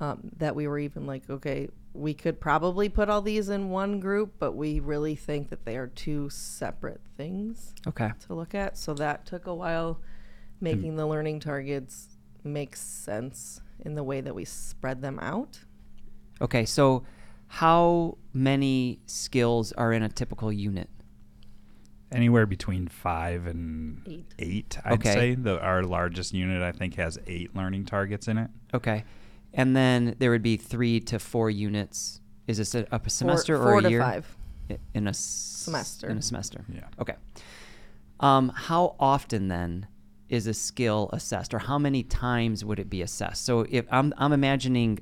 um, 0.01 0.31
that 0.39 0.55
we 0.55 0.67
were 0.69 0.79
even 0.79 1.07
like, 1.07 1.29
okay, 1.29 1.69
we 1.95 2.15
could 2.15 2.41
probably 2.41 2.89
put 2.89 3.09
all 3.09 3.21
these 3.23 3.49
in 3.49 3.71
one 3.71 3.99
group, 3.99 4.35
but 4.39 4.53
we 4.53 4.79
really 4.81 5.17
think 5.17 5.51
that 5.51 5.65
they 5.65 5.77
are 5.77 5.89
two 5.89 6.29
separate 6.31 7.01
things 7.17 7.75
Okay. 7.87 8.11
to 8.27 8.35
look 8.35 8.55
at. 8.55 8.77
So 8.79 8.95
that 8.95 9.27
took 9.27 9.47
a 9.47 9.55
while 9.55 9.99
making 10.61 10.97
the 10.97 11.07
learning 11.07 11.41
targets 11.41 12.09
make 12.45 12.77
sense 12.77 13.61
in 13.85 13.95
the 13.95 14.03
way 14.03 14.21
that 14.21 14.35
we 14.35 14.45
spread 14.45 15.03
them 15.03 15.19
out. 15.21 15.61
Okay, 16.41 16.65
so 16.65 17.05
how 17.49 18.17
many 18.33 19.01
skills 19.07 19.73
are 19.73 19.93
in 19.93 20.03
a 20.03 20.09
typical 20.09 20.53
unit? 20.53 20.89
Anywhere 22.11 22.47
between 22.47 22.87
five 22.89 23.47
and 23.47 24.03
Eight. 24.07 24.35
eight, 24.39 24.79
I'd 24.85 24.93
Okay. 24.95 25.13
say. 25.15 25.35
The, 25.35 25.61
our 25.61 25.83
largest 25.83 26.33
unit, 26.33 26.63
I 26.63 26.73
think, 26.73 26.95
has 26.95 27.19
eight 27.27 27.55
learning 27.55 27.85
targets 27.87 28.29
in 28.29 28.39
it. 28.39 28.51
Okay. 28.73 29.05
And 29.55 29.75
then 29.77 30.15
there 30.19 30.31
would 30.31 30.43
be 30.43 30.57
three 30.57 31.01
to 31.01 31.19
four 31.19 31.51
units. 31.51 32.21
Is 32.47 32.59
this 32.59 32.75
a, 32.75 32.87
a 32.93 33.11
semester 33.11 33.57
four, 33.57 33.63
or 33.67 33.71
four 33.73 33.79
a 33.79 33.83
to 33.83 33.91
year? 33.91 34.01
five. 34.03 34.37
In 34.95 35.07
a 35.07 35.11
s- 35.11 35.19
Semester. 35.19 36.09
In 36.09 36.19
a 36.19 36.23
semester. 36.23 36.65
Yeah. 36.73 36.85
Okay. 37.01 37.15
Um, 38.21 38.51
how 38.55 38.97
often 38.99 39.49
then 39.49 39.87
is 40.29 40.47
a 40.47 40.55
skill 40.55 41.09
assessed, 41.13 41.55
or 41.55 41.59
how 41.59 41.79
many 41.79 42.03
times 42.03 42.65
would 42.65 42.79
it 42.79 42.91
be 42.91 43.01
assessed? 43.03 43.45
So 43.45 43.65
if 43.71 43.87
I'm 43.91 44.13
I'm 44.19 44.33
imagining, 44.33 44.99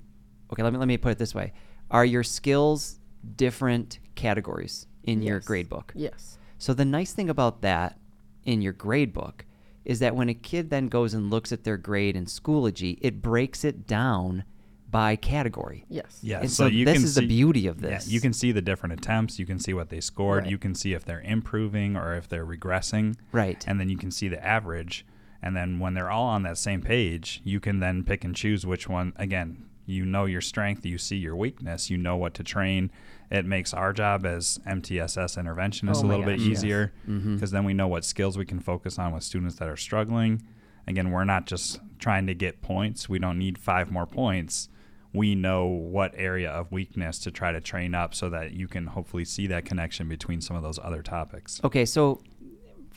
okay, 0.52 0.62
let 0.62 0.72
me 0.72 0.78
let 0.78 0.86
me 0.88 0.96
put 0.98 1.12
it 1.12 1.18
this 1.18 1.34
way: 1.34 1.52
Are 1.90 2.04
your 2.04 2.22
skills 2.22 3.00
different 3.36 3.98
categories 4.14 4.86
in 5.04 5.22
your 5.22 5.40
grade 5.40 5.68
book? 5.68 5.92
Yes. 5.96 6.38
So 6.58 6.74
the 6.74 6.84
nice 6.84 7.12
thing 7.12 7.28
about 7.30 7.62
that 7.62 7.98
in 8.44 8.62
your 8.62 8.72
grade 8.72 9.12
book 9.12 9.44
is 9.86 10.00
that 10.00 10.14
when 10.16 10.28
a 10.28 10.34
kid 10.34 10.68
then 10.68 10.88
goes 10.88 11.14
and 11.14 11.30
looks 11.30 11.52
at 11.52 11.64
their 11.64 11.76
grade 11.78 12.16
in 12.16 12.26
Schoology, 12.26 12.98
it 13.00 13.22
breaks 13.22 13.64
it 13.64 13.86
down 13.86 14.44
by 14.90 15.14
category. 15.14 15.84
Yes. 15.88 16.18
Yeah, 16.22 16.40
And 16.40 16.50
so, 16.50 16.64
so 16.64 16.66
you 16.66 16.84
this 16.84 16.94
can 16.96 17.04
is 17.04 17.14
the 17.14 17.26
beauty 17.26 17.68
of 17.68 17.80
yeah, 17.80 17.90
this. 17.90 18.08
you 18.08 18.20
can 18.20 18.32
see 18.32 18.50
the 18.50 18.60
different 18.60 18.94
attempts. 18.94 19.38
You 19.38 19.46
can 19.46 19.60
see 19.60 19.72
what 19.72 19.88
they 19.88 20.00
scored. 20.00 20.42
Right. 20.42 20.50
You 20.50 20.58
can 20.58 20.74
see 20.74 20.92
if 20.92 21.04
they're 21.04 21.20
improving 21.20 21.96
or 21.96 22.14
if 22.14 22.28
they're 22.28 22.44
regressing. 22.44 23.16
Right. 23.30 23.64
And 23.66 23.78
then 23.80 23.88
you 23.88 23.96
can 23.96 24.10
see 24.10 24.28
the 24.28 24.44
average. 24.44 25.06
And 25.40 25.56
then 25.56 25.78
when 25.78 25.94
they're 25.94 26.10
all 26.10 26.26
on 26.26 26.42
that 26.42 26.58
same 26.58 26.82
page, 26.82 27.40
you 27.44 27.60
can 27.60 27.78
then 27.78 28.02
pick 28.02 28.24
and 28.24 28.34
choose 28.34 28.66
which 28.66 28.88
one. 28.88 29.12
Again, 29.16 29.66
you 29.84 30.04
know 30.04 30.24
your 30.24 30.40
strength, 30.40 30.84
you 30.84 30.98
see 30.98 31.16
your 31.16 31.36
weakness, 31.36 31.90
you 31.90 31.96
know 31.96 32.16
what 32.16 32.34
to 32.34 32.42
train. 32.42 32.90
It 33.30 33.44
makes 33.44 33.74
our 33.74 33.92
job 33.92 34.24
as 34.24 34.58
MTSS 34.66 35.36
interventionists 35.42 35.96
Oh 35.96 36.00
a 36.00 36.04
my 36.04 36.08
little 36.10 36.24
bit 36.26 36.38
gosh, 36.38 36.46
yes. 36.46 36.58
easier 36.58 36.92
Mm-hmm. 37.08 37.34
because 37.34 37.50
then 37.50 37.64
we 37.64 37.74
know 37.74 37.88
what 37.88 38.04
skills 38.04 38.38
we 38.38 38.44
can 38.46 38.60
focus 38.60 38.98
on 38.98 39.12
with 39.12 39.22
students 39.24 39.56
that 39.56 39.68
are 39.68 39.76
struggling. 39.76 40.42
Again, 40.86 41.10
we're 41.10 41.24
not 41.24 41.46
just 41.46 41.80
trying 41.98 42.26
to 42.28 42.34
get 42.34 42.62
points. 42.62 43.08
We 43.08 43.18
don't 43.18 43.38
need 43.38 43.58
five 43.58 43.90
more 43.90 44.06
points. 44.06 44.68
We 45.12 45.34
know 45.34 45.66
what 45.66 46.12
area 46.16 46.50
of 46.50 46.70
weakness 46.70 47.18
to 47.20 47.30
try 47.30 47.50
to 47.50 47.60
train 47.60 47.94
up 47.94 48.14
so 48.14 48.28
that 48.30 48.52
you 48.52 48.68
can 48.68 48.86
hopefully 48.86 49.24
see 49.24 49.46
that 49.48 49.64
connection 49.64 50.08
between 50.08 50.40
some 50.40 50.56
of 50.56 50.62
those 50.62 50.78
other 50.78 51.02
topics. 51.02 51.60
Okay, 51.64 51.84
so 51.86 52.20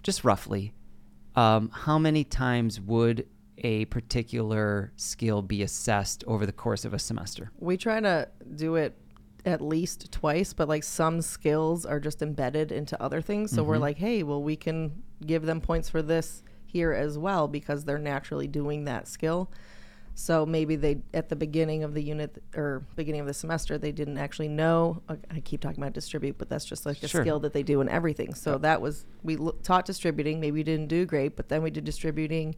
just 0.03 0.23
roughly, 0.23 0.73
um, 1.35 1.69
how 1.73 1.97
many 1.97 2.23
times 2.23 2.79
would 2.81 3.25
a 3.59 3.85
particular 3.85 4.91
skill 4.95 5.41
be 5.41 5.63
assessed 5.63 6.23
over 6.27 6.45
the 6.45 6.51
course 6.51 6.85
of 6.85 6.93
a 6.93 6.99
semester? 6.99 7.51
We 7.57 7.77
try 7.77 7.99
to 8.01 8.27
do 8.55 8.75
it 8.75 8.95
at 9.45 9.61
least 9.61 10.11
twice, 10.11 10.53
but 10.53 10.67
like 10.67 10.83
some 10.83 11.21
skills 11.21 11.85
are 11.85 11.99
just 11.99 12.21
embedded 12.21 12.71
into 12.71 13.01
other 13.01 13.21
things. 13.21 13.51
So 13.51 13.63
we're 13.63 13.75
Mm-hmm. 13.75 13.81
like, 13.81 13.97
hey, 13.97 14.23
well, 14.23 14.41
we 14.43 14.55
can 14.55 15.01
give 15.25 15.45
them 15.45 15.61
points 15.61 15.89
for 15.89 16.01
this 16.01 16.43
here 16.65 16.91
as 16.93 17.17
well 17.17 17.47
because 17.47 17.83
they're 17.85 17.97
naturally 17.97 18.47
doing 18.47 18.85
that 18.85 19.07
skill. 19.07 19.49
So 20.15 20.45
maybe 20.45 20.75
they 20.75 20.97
at 21.13 21.29
the 21.29 21.35
beginning 21.37 21.83
of 21.83 21.93
the 21.93 22.03
unit 22.03 22.43
or 22.53 22.83
beginning 22.97 23.21
of 23.21 23.27
the 23.27 23.33
semester 23.33 23.77
they 23.77 23.93
didn't 23.93 24.17
actually 24.17 24.49
know. 24.49 25.01
I 25.31 25.39
keep 25.39 25.61
talking 25.61 25.81
about 25.81 25.93
distribute, 25.93 26.37
but 26.37 26.49
that's 26.49 26.65
just 26.65 26.85
like 26.85 27.01
a 27.03 27.07
Sure. 27.07 27.21
skill 27.21 27.39
that 27.39 27.53
they 27.53 27.63
do 27.63 27.79
in 27.79 27.87
everything. 27.87 28.33
So 28.33 28.57
that 28.57 28.81
was 28.81 29.05
we 29.23 29.37
l- 29.37 29.55
taught 29.63 29.85
distributing. 29.85 30.41
Maybe 30.41 30.55
we 30.59 30.63
didn't 30.63 30.87
do 30.87 31.05
great, 31.05 31.37
but 31.37 31.47
then 31.47 31.63
we 31.63 31.71
did 31.71 31.85
distributing 31.85 32.55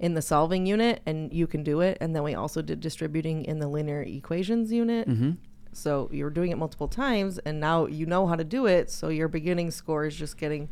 in 0.00 0.14
the 0.14 0.22
solving 0.22 0.66
unit, 0.66 1.02
and 1.06 1.32
you 1.32 1.46
can 1.46 1.62
do 1.62 1.80
it. 1.82 1.96
And 2.00 2.16
then 2.16 2.24
we 2.24 2.34
also 2.34 2.60
did 2.62 2.80
distributing 2.80 3.44
in 3.44 3.60
the 3.60 3.68
linear 3.68 4.02
equations 4.02 4.72
unit. 4.72 5.08
Mm-hmm. 5.08 5.30
So 5.76 6.08
you're 6.12 6.30
doing 6.30 6.50
it 6.50 6.58
multiple 6.58 6.88
times, 6.88 7.38
and 7.38 7.60
now 7.60 7.86
you 7.86 8.06
know 8.06 8.26
how 8.26 8.36
to 8.36 8.44
do 8.44 8.66
it. 8.66 8.90
So 8.90 9.08
your 9.08 9.28
beginning 9.28 9.70
score 9.70 10.04
is 10.06 10.14
just 10.16 10.36
getting 10.36 10.68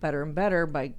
better 0.00 0.22
and 0.22 0.34
better 0.34 0.66
by 0.66 0.94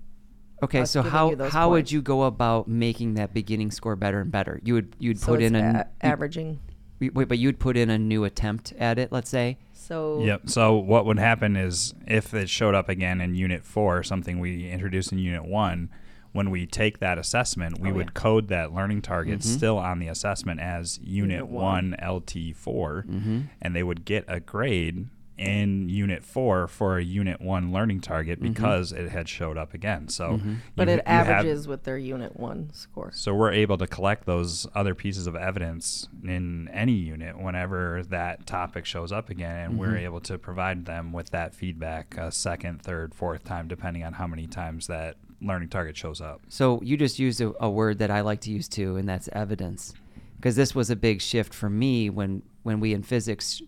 Okay, 0.62 0.84
so 0.86 1.02
giving 1.02 1.12
how 1.12 1.30
you 1.30 1.36
those 1.38 1.52
how 1.54 1.70
would 1.70 1.92
you 1.92 2.02
go 2.02 2.24
about 2.24 2.68
making 2.68 3.14
that 3.14 3.34
beginning 3.34 3.72
score 3.72 3.96
better 3.96 4.20
and 4.20 4.32
better? 4.32 4.60
You 4.64 4.74
would 4.76 4.96
you'd 5.00 5.20
so 5.20 5.28
put 5.28 5.42
it's 5.42 5.48
in 5.48 5.56
a 5.56 5.60
a- 5.60 5.62
n- 5.62 5.76
you- 5.76 5.84
averaging. 6.02 6.60
wait, 7.00 7.14
wait, 7.16 7.28
but 7.30 7.38
you'd 7.40 7.60
put 7.60 7.78
in 7.78 7.90
a 7.90 7.98
new 7.98 8.26
attempt 8.26 8.74
at 8.78 9.00
it. 9.00 9.12
Let's 9.12 9.30
say. 9.30 9.58
So 9.74 10.22
Yep. 10.24 10.50
So 10.50 10.76
what 10.76 11.06
would 11.06 11.18
happen 11.18 11.56
is 11.56 11.94
if 12.06 12.34
it 12.34 12.50
showed 12.50 12.76
up 12.76 12.90
again 12.90 13.22
in 13.22 13.36
Unit 13.36 13.64
Four, 13.64 14.04
something 14.04 14.40
we 14.40 14.70
introduced 14.70 15.12
in 15.14 15.18
Unit 15.20 15.46
One, 15.46 15.90
when 16.32 16.50
we 16.52 16.66
take 16.68 17.00
that 17.00 17.18
assessment, 17.18 17.80
we 17.80 17.90
Oh, 17.90 17.94
would 17.96 18.08
yeah. 18.08 18.12
code 18.22 18.48
that 18.50 18.74
learning 18.74 19.02
target 19.02 19.40
Mhm. 19.40 19.44
still 19.44 19.78
on 19.78 20.00
the 20.00 20.08
assessment 20.08 20.60
as 20.60 21.00
Unit, 21.00 21.38
Unit 21.40 21.48
One 21.48 21.92
one. 21.92 21.96
LT 22.02 22.54
4 22.54 23.04
Mm-hmm. 23.08 23.40
and 23.62 23.76
they 23.76 23.84
would 23.84 24.06
get 24.06 24.26
a 24.28 24.40
grade 24.40 25.08
in 25.38 25.88
Unit 25.88 26.22
Four 26.26 26.68
for 26.68 26.98
a 26.98 27.04
Unit 27.04 27.40
One 27.40 27.72
learning 27.72 28.02
target 28.02 28.40
Mhm. 28.42 28.54
because 28.54 28.92
it 28.92 29.10
had 29.10 29.30
showed 29.30 29.58
up 29.58 29.74
again. 29.74 30.10
So, 30.10 30.32
Mhm. 30.38 30.58
but 30.76 30.90
you- 30.90 30.96
it 30.96 30.98
you 30.98 31.02
have- 31.14 31.30
averages 31.30 31.66
with 31.66 31.84
their 31.86 31.98
unit 31.98 32.38
one 32.38 32.72
score. 32.74 33.10
so 33.14 33.34
we're 33.34 33.54
able 33.54 33.78
to 33.78 33.88
collect 33.88 34.26
those 34.26 34.68
other 34.76 34.94
pieces 34.94 35.28
of 35.28 35.38
evidence 35.38 36.10
in 36.26 36.68
any 36.74 36.92
unit 36.92 37.40
whenever 37.40 38.04
that 38.10 38.46
topic 38.46 38.86
shows 38.86 39.14
up 39.14 39.30
again, 39.30 39.56
and 39.72 39.80
we're 39.80 39.94
Mhm. 39.94 40.04
able 40.04 40.20
to 40.20 40.38
provide 40.38 40.86
them 40.86 41.14
with 41.14 41.30
that 41.30 41.56
feedback 41.56 42.18
a 42.18 42.34
second, 42.34 42.82
third, 42.82 43.16
fourth 43.16 43.46
time, 43.46 43.70
depending 43.70 44.04
on 44.04 44.14
how 44.14 44.28
many 44.28 44.46
times 44.46 44.88
that 44.88 45.16
learning 45.42 45.70
target 45.70 45.96
shows 45.96 46.22
up. 46.22 46.42
So 46.50 46.82
you 46.84 46.98
just 46.98 47.20
used 47.20 47.42
a, 47.42 47.54
a 47.60 47.70
word 47.70 48.00
that 48.00 48.12
I 48.12 48.22
like 48.22 48.42
to 48.42 48.52
use 48.52 48.68
too, 48.68 48.98
and 48.98 49.08
that's 49.08 49.30
evidence, 49.34 49.94
because 50.36 50.56
this 50.56 50.76
was 50.76 50.90
a 50.90 50.96
big 50.96 51.22
shift 51.22 51.54
for 51.54 51.70
me 51.70 52.10
when 52.10 52.42
when 52.64 52.80
we 52.80 52.94
in 52.94 53.04
physics 53.04 53.62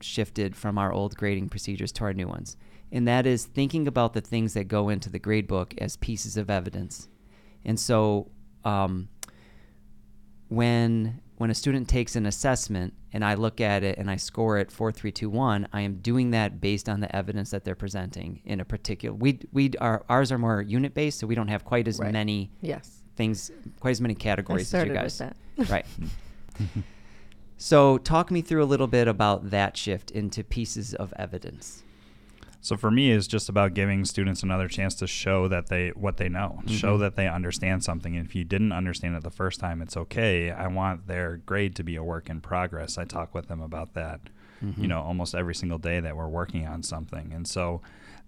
shifted 0.00 0.56
from 0.56 0.78
our 0.78 0.92
old 0.92 1.16
grading 1.16 1.48
procedures 1.48 1.92
to 1.92 2.04
our 2.04 2.12
new 2.12 2.26
ones, 2.28 2.56
and 2.90 3.06
that 3.06 3.26
is 3.26 3.44
thinking 3.44 3.86
about 3.86 4.14
the 4.14 4.20
things 4.20 4.54
that 4.54 4.64
go 4.64 4.88
into 4.88 5.08
the 5.08 5.18
grade 5.18 5.46
book 5.46 5.74
as 5.78 5.96
pieces 5.96 6.36
of 6.36 6.50
evidence, 6.50 7.08
and 7.64 7.78
so 7.78 8.30
um, 8.64 9.08
when 10.48 11.20
when 11.42 11.50
a 11.50 11.54
student 11.56 11.88
takes 11.88 12.14
an 12.14 12.24
assessment 12.24 12.94
and 13.12 13.24
I 13.24 13.34
look 13.34 13.60
at 13.60 13.82
it 13.82 13.98
and 13.98 14.08
I 14.08 14.14
score 14.14 14.58
it 14.58 14.70
four, 14.70 14.92
three, 14.92 15.10
two, 15.10 15.28
one, 15.28 15.66
I 15.72 15.80
am 15.80 15.96
doing 15.96 16.30
that 16.30 16.60
based 16.60 16.88
on 16.88 17.00
the 17.00 17.14
evidence 17.16 17.50
that 17.50 17.64
they're 17.64 17.74
presenting 17.74 18.40
in 18.44 18.60
a 18.60 18.64
particular. 18.64 19.12
We 19.12 19.40
we 19.52 19.72
are 19.80 20.04
ours 20.08 20.30
are 20.30 20.38
more 20.38 20.62
unit 20.62 20.94
based, 20.94 21.18
so 21.18 21.26
we 21.26 21.34
don't 21.34 21.48
have 21.48 21.64
quite 21.64 21.88
as 21.88 21.98
Right. 21.98 22.12
many 22.12 22.52
Yes. 22.60 23.02
things, 23.16 23.50
quite 23.80 23.90
as 23.90 24.00
many 24.00 24.14
I 24.14 24.18
categories 24.18 24.72
as 24.72 24.72
you 24.72 24.78
started 24.92 24.94
guys. 24.94 25.18
with 25.18 25.66
that. 25.66 25.68
Right. 25.68 25.86
so 27.56 27.98
talk 27.98 28.30
me 28.30 28.40
through 28.40 28.62
a 28.62 28.70
little 28.72 28.86
bit 28.86 29.08
about 29.08 29.50
that 29.50 29.76
shift 29.76 30.12
into 30.12 30.44
pieces 30.44 30.94
of 30.94 31.12
evidence. 31.18 31.82
So 32.64 32.76
for 32.76 32.92
me, 32.92 33.10
it's 33.10 33.26
just 33.26 33.48
about 33.48 33.74
giving 33.74 34.04
students 34.04 34.44
another 34.44 34.68
chance 34.68 34.94
to 34.96 35.06
show 35.08 35.48
that 35.48 35.66
they 35.66 35.88
what 35.90 36.16
they 36.16 36.28
know, 36.28 36.62
show 36.68 36.96
Mhm. 36.96 37.00
that 37.00 37.16
they 37.16 37.26
understand 37.28 37.82
something. 37.82 38.16
And 38.16 38.24
if 38.24 38.36
you 38.36 38.44
didn't 38.44 38.70
understand 38.70 39.16
it 39.16 39.24
the 39.24 39.30
first 39.30 39.58
time, 39.58 39.82
it's 39.82 39.96
okay. 39.96 40.52
I 40.52 40.68
want 40.68 41.08
their 41.08 41.38
grade 41.38 41.74
to 41.76 41.82
be 41.82 41.96
a 41.96 42.04
work 42.04 42.30
in 42.30 42.40
progress. 42.40 42.96
I 42.98 43.04
talk 43.04 43.34
with 43.34 43.48
them 43.48 43.60
about 43.60 43.94
that, 43.94 44.20
Mhm. 44.64 44.78
you 44.78 44.86
know, 44.86 45.00
almost 45.00 45.34
every 45.34 45.56
single 45.56 45.78
day 45.78 45.98
that 45.98 46.16
we're 46.16 46.28
working 46.28 46.64
on 46.64 46.84
something. 46.84 47.32
And 47.32 47.48
so 47.48 47.82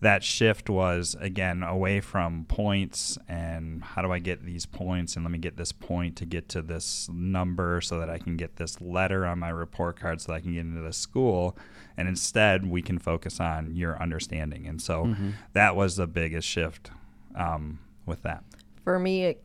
that 0.04 0.23
shift 0.23 0.68
was 0.68 1.16
again 1.18 1.62
away 1.62 1.99
from 1.99 2.44
points 2.44 3.16
and 3.26 3.82
how 3.82 4.02
do 4.02 4.12
I 4.12 4.18
get 4.18 4.44
these 4.44 4.66
points 4.66 5.16
and 5.16 5.25
let 5.25 5.30
me 5.32 5.38
get 5.38 5.56
this 5.56 5.73
point 5.73 6.14
to 6.16 6.26
get 6.26 6.46
to 6.50 6.61
this 6.61 7.08
number 7.11 7.80
so 7.80 7.99
that 8.00 8.11
I 8.11 8.18
can 8.18 8.37
get 8.37 8.56
this 8.56 8.82
letter 8.82 9.25
on 9.25 9.38
my 9.38 9.49
report 9.49 9.99
card 9.99 10.20
so 10.20 10.32
that 10.32 10.37
I 10.37 10.40
can 10.40 10.52
get 10.52 10.61
into 10.61 10.82
the 10.82 10.92
school. 10.92 11.56
And 11.96 12.06
instead, 12.06 12.66
we 12.66 12.82
can 12.82 12.99
focus 12.99 13.40
on 13.40 13.75
your 13.75 14.00
understanding. 14.02 14.66
And 14.66 14.82
so 14.82 15.06
Mhm. 15.06 15.32
that 15.54 15.75
was 15.75 15.96
the 15.96 16.06
biggest 16.06 16.46
shift 16.46 16.90
um, 17.34 17.78
with 18.04 18.20
that. 18.25 18.44
For 18.84 18.99
me, 18.99 19.25
it, 19.25 19.42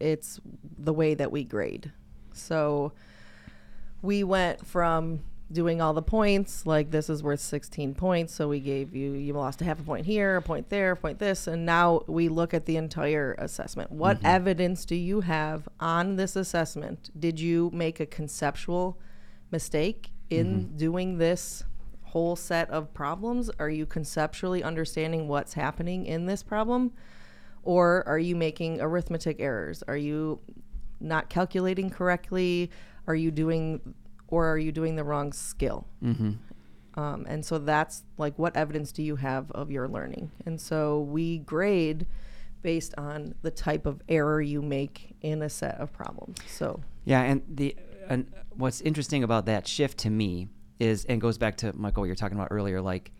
it's 0.00 0.40
the 0.78 0.94
way 0.94 1.12
that 1.12 1.30
we 1.30 1.44
grade. 1.44 1.92
So 2.32 2.92
we 4.00 4.24
went 4.24 4.66
from 4.66 5.20
doing 5.52 5.80
all 5.80 5.92
the 5.92 6.02
points, 6.02 6.66
like 6.66 6.90
this 6.90 7.08
is 7.10 7.22
worth 7.22 7.40
16 7.40 7.94
points. 7.94 8.34
So 8.34 8.48
we 8.48 8.60
gave 8.60 8.94
you, 8.94 9.12
you 9.12 9.34
lost 9.34 9.60
a 9.60 9.64
half 9.64 9.78
a 9.78 9.82
point 9.82 10.06
here, 10.06 10.36
a 10.36 10.42
point 10.42 10.70
there, 10.70 10.92
a 10.92 10.96
point 10.96 11.18
this. 11.18 11.46
And 11.46 11.66
now 11.66 12.02
we 12.06 12.28
look 12.28 12.54
at 12.54 12.66
the 12.66 12.76
entire 12.76 13.34
assessment. 13.38 13.92
What 13.92 14.20
Mhm. 14.20 14.24
evidence 14.24 14.84
do 14.84 14.94
you 14.96 15.20
have 15.20 15.68
on 15.78 16.16
this 16.16 16.34
assessment? 16.34 17.10
Did 17.18 17.38
you 17.38 17.70
make 17.72 18.00
a 18.00 18.06
conceptual 18.06 18.98
mistake 19.50 20.10
in 20.30 20.70
Mhm. 20.72 20.78
doing 20.78 21.18
this 21.18 21.62
whole 22.04 22.36
set 22.36 22.70
of 22.70 22.94
problems? 22.94 23.50
Are 23.58 23.68
you 23.70 23.86
conceptually 23.86 24.62
understanding 24.62 25.28
what's 25.28 25.54
happening 25.54 26.06
in 26.06 26.26
this 26.26 26.42
problem? 26.42 26.92
Or 27.62 28.02
are 28.06 28.18
you 28.18 28.34
making 28.34 28.80
arithmetic 28.80 29.40
errors? 29.40 29.82
Are 29.86 29.96
you 29.96 30.40
not 31.00 31.28
calculating 31.28 31.90
correctly? 31.90 32.70
Are 33.06 33.14
you 33.14 33.30
doing, 33.30 33.94
or 34.28 34.48
are 34.50 34.58
you 34.58 34.72
doing 34.72 34.96
the 34.96 35.04
wrong 35.04 35.32
skill? 35.32 35.86
Mm-hmm. 36.02 36.32
Um, 36.96 37.26
and 37.28 37.44
so 37.44 37.58
that's 37.58 38.04
like, 38.18 38.38
what 38.38 38.56
evidence 38.56 38.92
do 38.92 39.02
you 39.02 39.16
have 39.16 39.50
of 39.50 39.70
your 39.70 39.88
learning? 39.88 40.30
And 40.46 40.60
so 40.60 41.00
we 41.00 41.38
grade 41.38 42.06
based 42.62 42.94
on 42.96 43.34
the 43.42 43.50
type 43.50 43.84
of 43.84 44.00
error 44.08 44.40
you 44.40 44.62
make 44.62 45.16
in 45.20 45.42
a 45.42 45.50
set 45.50 45.76
of 45.78 45.92
problems. 45.92 46.38
So 46.46 46.80
Yeah, 47.04 47.22
and 47.22 47.42
the 47.48 47.76
and 48.08 48.32
what's 48.54 48.80
interesting 48.80 49.22
about 49.22 49.46
that 49.46 49.66
shift 49.66 49.98
to 49.98 50.10
me 50.10 50.48
is, 50.78 51.04
and 51.06 51.20
goes 51.20 51.38
back 51.38 51.56
to 51.58 51.72
Michael 51.74 52.02
what 52.02 52.06
you're 52.06 52.16
talking 52.16 52.36
about 52.36 52.48
earlier, 52.50 52.80
like, 52.80 53.12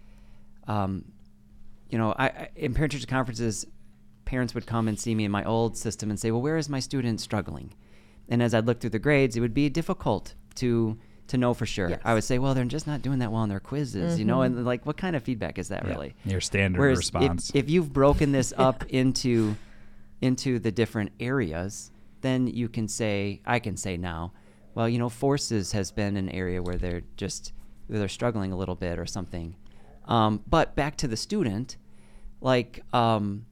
um, 0.67 1.05
you 1.89 1.99
know, 1.99 2.15
I, 2.19 2.27
I 2.27 2.49
in 2.57 2.75
parent 2.75 2.93
teacher 2.93 3.07
conferences, 3.07 3.67
parents 4.25 4.55
would 4.55 4.67
come 4.67 4.89
and 4.89 4.99
see 4.99 5.15
me 5.15 5.25
in 5.25 5.31
my 5.31 5.45
old 5.45 5.77
system 5.77 6.11
and 6.11 6.19
say, 6.19 6.31
well, 6.31 6.43
where 6.43 6.57
is 6.57 6.69
my 6.69 6.81
student 6.81 7.21
struggling? 7.21 7.75
And 8.29 8.43
as 8.43 8.55
I'd 8.55 8.67
look 8.67 8.81
through 8.81 8.91
the 8.91 8.99
grades, 8.99 9.37
it 9.37 9.41
would 9.41 9.55
be 9.55 9.69
difficult 9.69 10.35
to 10.57 10.99
to 11.27 11.39
know 11.39 11.55
for 11.55 11.65
sure. 11.65 11.89
Yes. 11.89 12.01
I 12.05 12.13
would 12.13 12.25
say, 12.25 12.39
well, 12.39 12.53
they're 12.55 12.67
just 12.67 12.87
not 12.87 13.01
doing 13.01 13.21
that 13.21 13.33
well 13.33 13.43
in 13.45 13.49
their 13.49 13.61
quizzes, 13.61 14.19
you 14.19 14.27
know, 14.27 14.43
and 14.43 14.63
like, 14.65 14.85
what 14.85 14.99
kind 14.99 15.17
of 15.17 15.23
feedback 15.23 15.59
is 15.59 15.69
that 15.69 15.83
Yeah. 15.85 15.91
really? 15.91 16.15
Your 16.27 16.41
standard 16.43 16.79
Whereas 16.79 16.99
response. 16.99 17.49
If, 17.51 17.57
if 17.57 17.71
you've 17.71 17.93
broken 17.93 18.31
this 18.33 18.53
up 18.59 18.85
into 18.91 19.57
into 20.21 20.59
the 20.59 20.71
different 20.71 21.13
areas, 21.21 21.91
then 22.21 22.47
you 22.47 22.69
can 22.69 22.89
say, 22.89 23.41
I 23.47 23.59
can 23.59 23.77
say 23.77 23.97
now, 23.97 24.33
well, 24.75 24.89
you 24.89 24.99
know, 24.99 25.09
forces 25.09 25.73
has 25.73 25.91
been 25.91 26.17
an 26.17 26.29
area 26.29 26.63
where 26.63 26.77
they're 26.77 27.03
just 27.17 27.53
where 27.87 27.99
they're 27.99 28.09
struggling 28.09 28.53
a 28.53 28.57
little 28.57 28.75
bit 28.75 28.99
or 28.99 29.07
something. 29.07 29.55
Um, 30.07 30.43
but 30.47 30.75
back 30.77 30.97
to 30.99 31.09
the 31.09 31.17
student, 31.17 31.77
like, 32.41 32.83
um, 32.93 33.47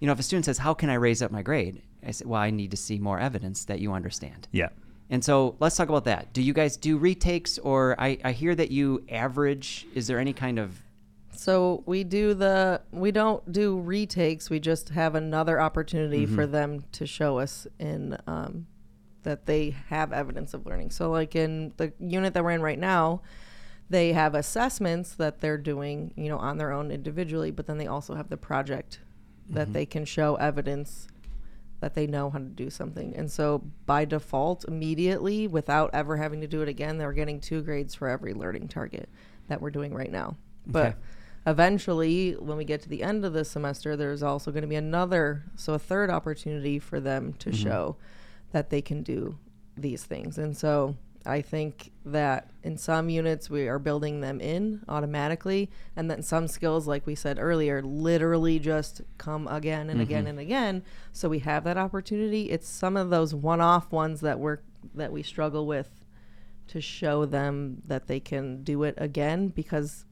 you 0.00 0.06
know, 0.06 0.12
if 0.12 0.18
a 0.18 0.22
student 0.22 0.44
says, 0.44 0.58
"How 0.58 0.74
can 0.74 0.90
I 0.90 0.94
raise 0.94 1.22
up 1.22 1.30
my 1.30 1.42
grade?" 1.42 1.82
I 2.06 2.10
say, 2.10 2.24
"Well, 2.26 2.40
I 2.40 2.50
need 2.50 2.70
to 2.72 2.76
see 2.76 2.98
more 2.98 3.18
evidence 3.18 3.64
that 3.64 3.80
you 3.80 3.92
understand." 3.92 4.48
yeah. 4.52 4.68
And 5.10 5.24
so 5.24 5.56
let's 5.58 5.76
talk 5.76 5.88
about 5.88 6.04
that. 6.04 6.32
Do 6.32 6.42
you 6.42 6.52
guys 6.52 6.76
do 6.76 6.98
retakes, 6.98 7.58
or 7.58 7.96
I, 7.98 8.18
I 8.24 8.32
hear 8.32 8.54
that 8.54 8.70
you 8.70 9.04
average? 9.10 9.86
Is 9.94 10.06
there 10.06 10.18
any 10.18 10.32
kind 10.34 10.58
of 10.58 10.82
So 11.34 11.82
we 11.86 12.04
do 12.04 12.34
the 12.34 12.82
we 12.92 13.10
don't 13.10 13.50
do 13.50 13.78
retakes. 13.80 14.50
We 14.50 14.60
just 14.60 14.90
have 14.90 15.14
another 15.14 15.60
opportunity 15.60 16.26
for 16.26 16.42
Mm-hmm. 16.42 16.52
them 16.52 16.84
to 16.92 17.06
show 17.06 17.38
us 17.38 17.66
in 17.78 18.18
um, 18.26 18.66
that 19.22 19.46
they 19.46 19.70
have 19.88 20.12
evidence 20.12 20.52
of 20.52 20.66
learning. 20.66 20.90
So 20.90 21.10
like 21.10 21.34
in 21.34 21.72
the 21.78 21.92
unit 21.98 22.34
that 22.34 22.44
we're 22.44 22.50
in 22.50 22.62
right 22.62 22.78
now, 22.78 23.22
they 23.88 24.12
have 24.12 24.34
assessments 24.34 25.14
that 25.14 25.40
they're 25.40 25.56
doing, 25.56 26.12
you 26.16 26.28
know, 26.28 26.36
on 26.38 26.58
their 26.58 26.70
own 26.72 26.90
individually, 26.90 27.50
but 27.50 27.66
then 27.66 27.78
they 27.78 27.86
also 27.86 28.14
have 28.14 28.28
the 28.28 28.36
project 28.36 29.00
that 29.48 29.68
Mhm. 29.68 29.72
they 29.72 29.86
can 29.86 30.04
show 30.04 30.34
evidence 30.36 31.08
that 31.80 31.94
they 31.94 32.06
know 32.06 32.30
how 32.30 32.38
to 32.38 32.44
do 32.44 32.70
something. 32.70 33.14
And 33.16 33.30
so 33.30 33.62
by 33.86 34.04
default, 34.04 34.64
immediately, 34.66 35.46
without 35.46 35.90
ever 35.92 36.16
having 36.16 36.40
to 36.40 36.46
do 36.46 36.62
it 36.62 36.68
again, 36.68 36.98
they're 36.98 37.12
getting 37.12 37.40
two 37.40 37.62
grades 37.62 37.94
for 37.94 38.08
every 38.08 38.34
learning 38.34 38.68
target 38.68 39.08
that 39.48 39.60
we're 39.62 39.70
doing 39.70 39.94
right 39.94 40.10
now. 40.10 40.36
But 40.66 40.86
Okay. 40.86 40.96
eventually, 41.46 42.32
when 42.32 42.56
we 42.56 42.64
get 42.64 42.82
to 42.82 42.88
the 42.88 43.02
end 43.02 43.24
of 43.24 43.32
the 43.32 43.44
semester, 43.44 43.96
there's 43.96 44.22
also 44.22 44.50
going 44.50 44.62
to 44.62 44.68
be 44.68 44.76
another, 44.76 45.44
so 45.54 45.74
a 45.74 45.78
third 45.78 46.10
opportunity 46.10 46.78
for 46.78 47.00
them 47.00 47.32
to 47.34 47.50
mm-hmm. 47.50 47.62
show 47.62 47.96
that 48.52 48.70
they 48.70 48.82
can 48.82 49.02
do 49.02 49.38
these 49.76 50.04
things. 50.04 50.36
And 50.38 50.56
so 50.56 50.96
I 51.26 51.42
think 51.42 51.92
that 52.06 52.50
in 52.62 52.78
some 52.78 53.08
units 53.08 53.50
we 53.50 53.68
are 53.68 53.78
building 53.78 54.20
them 54.20 54.40
in 54.40 54.82
automatically, 54.88 55.70
and 55.96 56.10
then 56.10 56.22
some 56.22 56.48
skills, 56.48 56.86
like 56.86 57.06
we 57.06 57.14
said 57.14 57.38
earlier, 57.38 57.82
literally 57.82 58.58
just 58.58 59.02
come 59.18 59.46
again 59.48 59.90
and 59.90 60.00
again 60.00 60.22
mm-hmm. 60.22 60.30
and 60.30 60.40
again. 60.40 60.82
So 61.12 61.28
we 61.28 61.40
have 61.40 61.64
that 61.64 61.76
opportunity. 61.76 62.50
It's 62.50 62.68
some 62.68 62.96
of 62.96 63.10
those 63.10 63.34
one-off 63.34 63.92
ones 63.92 64.20
that 64.20 64.38
we're 64.38 64.58
that 64.94 65.12
we 65.12 65.22
struggle 65.22 65.66
with 65.66 66.04
to 66.68 66.80
show 66.80 67.26
them 67.26 67.82
that 67.86 68.06
they 68.06 68.20
can 68.20 68.62
do 68.62 68.84
it 68.84 68.94
again 68.96 69.48
because 69.48 70.04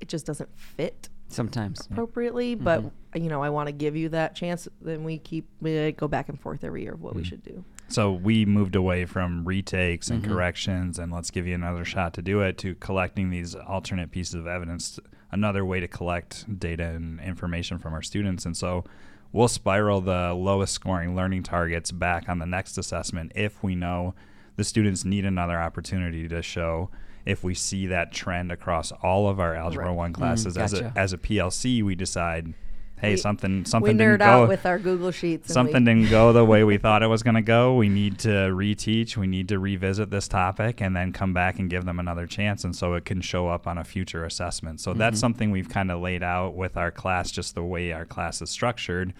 it 0.00 0.08
just 0.08 0.26
doesn't 0.26 0.50
fit 0.56 1.08
Sometimes. 1.28 1.86
appropriately. 1.90 2.54
But 2.54 2.82
mm-hmm. 2.82 3.22
you 3.22 3.28
know, 3.28 3.42
I 3.42 3.50
want 3.50 3.68
to 3.68 3.72
give 3.72 3.96
you 3.96 4.08
that 4.10 4.34
chance. 4.34 4.66
Then 4.80 5.04
we 5.04 5.18
keep 5.18 5.48
we 5.60 5.92
go 5.92 6.08
back 6.08 6.28
and 6.28 6.40
forth 6.40 6.64
every 6.64 6.82
year 6.82 6.94
of 6.94 7.02
what 7.02 7.14
we 7.14 7.22
mm-hmm. 7.22 7.28
should 7.28 7.42
do. 7.42 7.64
So 7.88 8.12
we 8.12 8.44
moved 8.44 8.76
away 8.76 9.06
from 9.06 9.44
retakes 9.46 10.10
and 10.10 10.22
Mhm. 10.22 10.28
corrections 10.28 10.98
and 10.98 11.10
let's 11.10 11.30
give 11.30 11.46
you 11.46 11.54
another 11.54 11.84
shot 11.84 12.12
to 12.14 12.22
do 12.22 12.40
it 12.42 12.58
to 12.58 12.74
collecting 12.76 13.30
these 13.30 13.54
alternate 13.54 14.10
pieces 14.10 14.34
of 14.34 14.46
evidence, 14.46 15.00
another 15.32 15.64
way 15.64 15.80
to 15.80 15.88
collect 15.88 16.58
data 16.60 16.84
and 16.84 17.18
information 17.20 17.78
from 17.78 17.94
our 17.94 18.02
students. 18.02 18.44
And 18.44 18.56
so 18.56 18.84
we'll 19.32 19.48
spiral 19.48 20.00
the 20.02 20.34
lowest 20.34 20.74
scoring 20.74 21.16
learning 21.16 21.42
targets 21.44 21.90
back 21.90 22.28
on 22.28 22.38
the 22.38 22.46
next 22.46 22.76
assessment 22.78 23.32
if 23.34 23.62
we 23.62 23.74
know 23.74 24.14
the 24.56 24.64
students 24.64 25.04
need 25.04 25.24
another 25.24 25.58
opportunity 25.58 26.28
to 26.28 26.42
show 26.42 26.90
if 27.24 27.44
we 27.44 27.54
see 27.54 27.86
that 27.86 28.10
trend 28.12 28.50
across 28.50 28.90
all 29.02 29.28
of 29.28 29.38
our 29.38 29.54
algebra 29.54 29.86
Right. 29.86 29.94
1 29.96 30.12
classes 30.12 30.56
as 30.56 30.72
gotcha. 30.72 30.92
a 30.94 30.98
as 30.98 31.12
a 31.12 31.18
PLC 31.18 31.82
we 31.82 31.94
decide 31.94 32.54
hey 33.00 33.12
We- 33.12 33.16
something 33.16 33.58
We 33.60 33.64
something 33.64 33.96
didn't 33.96 34.16
nerd 34.16 34.18
go 34.18 34.24
out 34.24 34.48
with 34.48 34.66
our 34.66 34.78
Google 34.78 35.10
sheets. 35.10 35.48
and 35.48 35.54
something 35.54 35.84
we, 35.84 35.94
didn't 35.94 36.10
go 36.10 36.32
the 36.32 36.44
way 36.44 36.64
we 36.64 36.78
thought 36.78 37.02
it 37.02 37.06
was 37.06 37.22
going 37.22 37.34
to 37.34 37.42
go. 37.42 37.74
We 37.74 37.88
need 38.02 38.18
to 38.20 38.28
reteach. 38.28 39.16
We 39.16 39.26
need 39.26 39.48
to 39.48 39.58
revisit 39.58 40.10
this 40.10 40.28
topic 40.28 40.80
and 40.80 40.96
then 40.96 41.12
come 41.12 41.32
back 41.32 41.58
and 41.58 41.70
give 41.70 41.84
them 41.84 41.98
another 41.98 42.26
chance. 42.26 42.64
And 42.64 42.74
so 42.74 42.94
it 42.94 43.04
can 43.04 43.20
show 43.20 43.48
up 43.48 43.66
on 43.66 43.78
a 43.78 43.84
future 43.84 44.24
assessment. 44.24 44.80
So 44.80 44.94
that's 44.94 45.16
mm-hmm. 45.16 45.20
something 45.20 45.50
we've 45.50 45.68
kind 45.68 45.90
of 45.90 46.00
laid 46.00 46.22
out 46.22 46.54
with 46.54 46.76
our 46.76 46.90
class, 46.90 47.30
just 47.30 47.54
the 47.54 47.64
way 47.64 47.92
our 47.92 48.04
class 48.04 48.42
is 48.42 48.50
structured. 48.50 49.14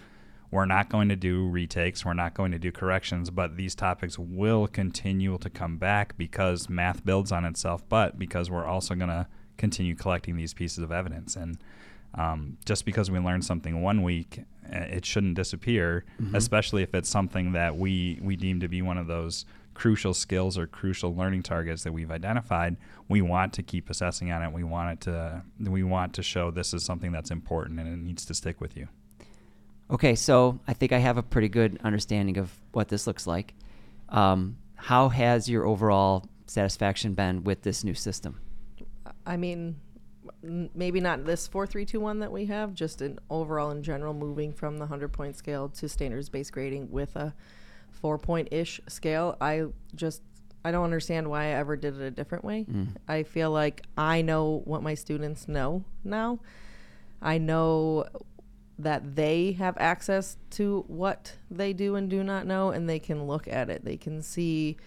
We're 0.51 0.65
not 0.65 0.89
going 0.89 1.09
to 1.09 1.15
do 1.15 1.47
retakes. 1.47 2.03
We're 2.03 2.15
not 2.15 2.33
going 2.33 2.51
to 2.53 2.59
do 2.59 2.71
corrections, 2.71 3.29
but 3.29 3.55
these 3.55 3.75
topics 3.75 4.17
will 4.17 4.67
continue 4.67 5.37
to 5.37 5.49
come 5.49 5.77
back 5.77 6.17
because 6.17 6.69
math 6.69 7.05
builds 7.05 7.31
on 7.31 7.45
itself, 7.45 7.87
but 7.87 8.17
because 8.17 8.49
we're 8.49 8.65
also 8.65 8.95
going 8.95 9.09
to 9.09 9.27
continue 9.57 9.93
collecting 9.93 10.37
these 10.37 10.55
pieces 10.55 10.79
of 10.79 10.91
evidence. 10.91 11.35
And 11.35 11.59
um, 12.15 12.57
just 12.65 12.85
because 12.85 13.11
we 13.11 13.19
learn 13.19 13.41
something 13.41 13.81
one 13.81 14.03
week, 14.03 14.41
uh, 14.65 14.77
it 14.77 15.05
shouldn't 15.05 15.35
disappear, 15.35 16.05
especially 16.33 16.83
if 16.83 16.93
it's 16.93 17.09
something 17.09 17.53
that 17.53 17.77
we, 17.77 18.19
we 18.21 18.35
deem 18.35 18.59
to 18.59 18.67
be 18.67 18.81
one 18.81 18.97
of 18.97 19.07
those 19.07 19.45
crucial 19.79 20.13
skills 20.13 20.57
or 20.57 20.67
crucial 20.67 21.15
learning 21.15 21.41
targets 21.41 21.83
that 21.83 21.93
we've 21.93 22.11
identified. 22.11 22.75
We 23.07 23.21
want 23.21 23.53
to 23.53 23.63
keep 23.63 23.89
assessing 23.89 24.29
on 24.29 24.43
it. 24.43 24.51
We 24.51 24.63
want 24.65 24.91
it 24.91 25.01
to 25.05 25.43
we 25.59 25.83
want 25.83 26.13
to 26.15 26.23
show 26.23 26.51
this 26.51 26.73
is 26.73 26.83
something 26.83 27.13
that's 27.13 27.31
important 27.31 27.79
and 27.79 27.87
it 27.87 27.97
needs 27.97 28.25
to 28.25 28.33
stick 28.33 28.59
with 28.59 28.75
you. 28.75 28.89
Okay, 29.89 30.15
so 30.15 30.59
I 30.67 30.73
think 30.73 30.91
I 30.91 30.97
have 30.97 31.17
a 31.17 31.23
pretty 31.23 31.47
good 31.47 31.79
understanding 31.83 32.37
of 32.37 32.51
what 32.73 32.89
this 32.89 33.07
looks 33.07 33.25
like. 33.25 33.53
Um, 34.09 34.57
how 34.75 35.09
has 35.09 35.49
your 35.49 35.65
overall 35.65 36.25
satisfaction 36.45 37.13
been 37.13 37.43
with 37.43 37.61
this 37.63 37.83
new 37.83 37.93
system? 37.93 38.39
I 39.25 39.37
mean, 39.37 39.59
n- 39.59 39.75
maybe 40.41 40.99
not 40.99 41.25
this 41.25 41.47
four 41.47 41.65
three 41.67 41.85
two 41.85 41.99
one 41.99 42.19
that 42.19 42.31
we 42.31 42.45
have. 42.45 42.73
Just 42.73 43.01
an 43.01 43.19
overall 43.29 43.71
in 43.71 43.83
general, 43.83 44.13
moving 44.13 44.53
from 44.53 44.77
the 44.77 44.87
hundred 44.87 45.13
point 45.13 45.35
scale 45.35 45.69
to 45.69 45.89
standards 45.89 46.29
based 46.29 46.51
grading 46.51 46.91
with 46.91 47.15
a 47.15 47.33
four 47.91 48.17
point 48.17 48.49
ish 48.51 48.79
scale. 48.87 49.37
I 49.39 49.65
just 49.95 50.21
I 50.63 50.71
don't 50.71 50.83
understand 50.83 51.29
why 51.29 51.45
I 51.45 51.49
ever 51.51 51.75
did 51.75 51.99
it 51.99 52.03
a 52.03 52.11
different 52.11 52.43
way. 52.43 52.65
Mm. 52.69 52.95
I 53.07 53.23
feel 53.23 53.51
like 53.51 53.83
I 53.97 54.21
know 54.21 54.61
what 54.65 54.83
my 54.83 54.93
students 54.93 55.47
know 55.47 55.83
now. 56.03 56.39
I 57.21 57.37
know 57.37 58.05
that 58.77 59.15
they 59.15 59.53
have 59.53 59.77
access 59.77 60.37
to 60.51 60.85
what 60.87 61.35
they 61.51 61.73
do 61.73 61.95
and 61.95 62.09
do 62.09 62.23
not 62.23 62.47
know 62.47 62.71
and 62.71 62.89
they 62.89 62.99
can 62.99 63.25
look 63.27 63.47
at 63.47 63.69
it. 63.69 63.83
They 63.83 63.97
can 63.97 64.21
see 64.21 64.77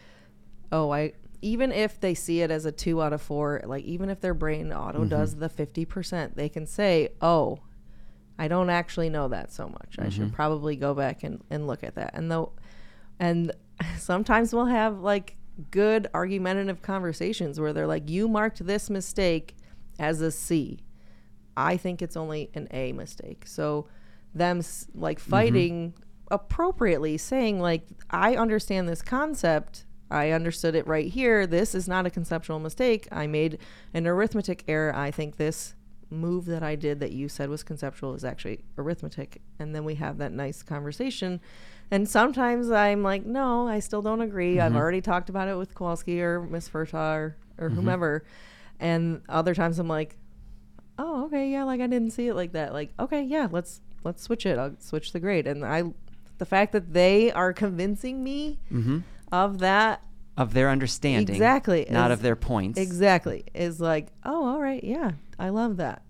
oh, 0.73 0.91
I 0.91 1.13
even 1.43 1.73
if 1.73 2.01
they 2.01 2.15
see 2.15 2.41
it 2.41 2.51
as 2.51 2.65
a 2.65 2.73
2 2.73 3.03
out 3.03 3.13
of 3.13 3.21
4, 3.21 3.63
like 3.67 3.85
even 3.85 4.09
if 4.09 4.21
their 4.21 4.35
brain 4.35 4.73
auto 4.73 5.01
mm-hmm. 5.01 5.09
does 5.09 5.37
the 5.37 5.49
50%, 5.49 6.35
they 6.35 6.49
can 6.49 6.67
say, 6.67 7.11
"Oh, 7.21 7.59
I 8.39 8.49
don't 8.49 8.71
actually 8.71 9.11
know 9.11 9.29
that 9.29 9.53
so 9.53 9.69
much. 9.69 9.97
I 9.99 10.09
should 10.09 10.25
mm-hmm. 10.25 10.35
probably 10.35 10.77
go 10.77 10.95
back 10.95 11.23
and, 11.23 11.43
and 11.51 11.67
look 11.67 11.85
at 11.85 11.97
that." 11.97 12.13
And 12.15 12.31
though 12.31 12.53
and 13.19 13.53
sometimes 13.99 14.55
we'll 14.55 14.67
have 14.67 15.01
like 15.01 15.37
good 15.71 16.09
argumentative 16.15 16.81
conversations 16.81 17.61
where 17.61 17.73
they're 17.73 17.87
like, 17.87 18.09
"You 18.09 18.29
marked 18.29 18.65
this 18.67 18.89
mistake 18.89 19.57
as 19.99 20.21
a 20.21 20.31
C. 20.31 20.81
I 21.57 21.77
think 21.77 22.03
it's 22.03 22.17
only 22.17 22.51
an 22.55 22.69
A 22.73 22.93
mistake. 22.93 23.47
So 23.47 23.87
them 24.35 24.63
like 24.95 25.21
mm-hmm. 25.21 25.31
fighting 25.31 25.95
appropriately 26.31 27.19
saying 27.19 27.61
like 27.61 27.83
I 28.11 28.37
understand 28.37 28.89
this 28.89 29.03
concept. 29.03 29.85
I 30.13 30.31
understood 30.31 30.75
it 30.75 30.87
right 30.87 31.07
here. 31.07 31.47
This 31.47 31.75
is 31.75 31.89
not 31.89 32.07
a 32.07 32.11
conceptual 32.11 32.59
mistake. 32.59 33.09
I 33.11 33.27
made 33.27 33.59
an 33.95 34.07
arithmetic 34.07 34.65
error. 34.69 34.95
I 34.95 35.11
think 35.11 35.37
this 35.37 35.75
move 36.11 36.45
that 36.47 36.63
I 36.63 36.77
did 36.77 37.01
that 37.01 37.13
you 37.13 37.29
said 37.29 37.49
was 37.49 37.63
conceptual 37.63 38.15
is 38.15 38.25
actually 38.25 38.61
arithmetic. 38.77 39.41
And 39.59 39.75
then 39.75 39.85
we 39.85 39.95
have 39.95 40.19
that 40.19 40.33
nice 40.33 40.63
conversation. 40.63 41.41
And 41.91 42.09
sometimes 42.09 42.71
I'm 42.71 43.03
like, 43.03 43.25
no, 43.25 43.67
I 43.67 43.81
still 43.81 44.03
don't 44.03 44.21
agree. 44.21 44.61
I've 44.61 44.77
already 44.77 45.01
talked 45.01 45.29
about 45.31 45.49
it 45.49 45.57
with 45.57 45.75
Kowalski 45.75 46.21
or 46.23 46.41
Miss 46.43 46.69
Furtaw 46.69 47.17
or, 47.17 47.37
or 47.59 47.69
whomever. 47.71 48.25
And 48.81 49.23
other 49.29 49.55
times 49.55 49.79
I'm 49.79 49.89
like, 49.89 50.17
oh 50.99 51.25
okay 51.25 51.51
yeah 51.51 51.65
like 51.65 51.81
i 51.81 51.87
didn't 51.87 52.11
see 52.11 52.29
it 52.29 52.35
like 52.35 52.53
that 52.53 52.73
like 52.75 52.91
okay 53.01 53.23
yeah 53.23 53.49
let's 53.51 53.81
let's 54.05 54.23
switch 54.23 54.45
it 54.45 54.59
i'll 54.59 54.75
switch 54.79 55.13
the 55.13 55.19
grade 55.19 55.47
and 55.47 55.65
i 55.65 55.83
the 56.37 56.45
fact 56.45 56.73
that 56.73 56.93
they 56.93 57.33
are 57.33 57.53
convincing 57.53 58.23
me 58.23 58.59
Mm-hmm. 58.71 58.99
Of 59.33 59.59
that 59.61 60.03
Of 60.37 60.53
their 60.55 60.71
understanding, 60.71 61.35
Exactly, 61.35 61.87
not 61.91 62.11
is- 62.11 62.19
of 62.19 62.23
their 62.23 62.37
points. 62.37 62.79
exactly 62.79 63.45
is 63.55 63.81
like 63.81 64.09
oh 64.25 64.45
all 64.47 64.61
right 64.61 64.85
yeah 64.85 65.13
i 65.39 65.49
love 65.49 65.79
that 65.79 66.03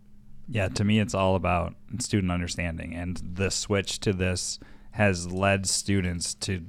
Yeah, 0.49 0.69
to 0.69 0.85
me, 0.85 0.99
it's 0.99 1.15
all 1.15 1.35
about 1.37 1.75
student 1.99 2.31
understanding, 2.33 2.95
and 2.95 3.17
the 3.35 3.51
switch 3.51 4.01
to 4.01 4.13
this 4.13 4.59
has 4.91 5.33
led 5.33 5.67
students 5.67 6.35
to 6.35 6.67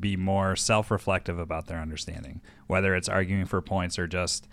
be 0.00 0.16
more 0.16 0.56
self-reflective 0.56 1.38
about 1.38 1.66
their 1.66 1.78
understanding, 1.78 2.40
whether 2.66 2.94
it's 2.96 3.08
arguing 3.08 3.44
for 3.46 3.60
points 3.60 3.98
or 3.98 4.06
just 4.08 4.48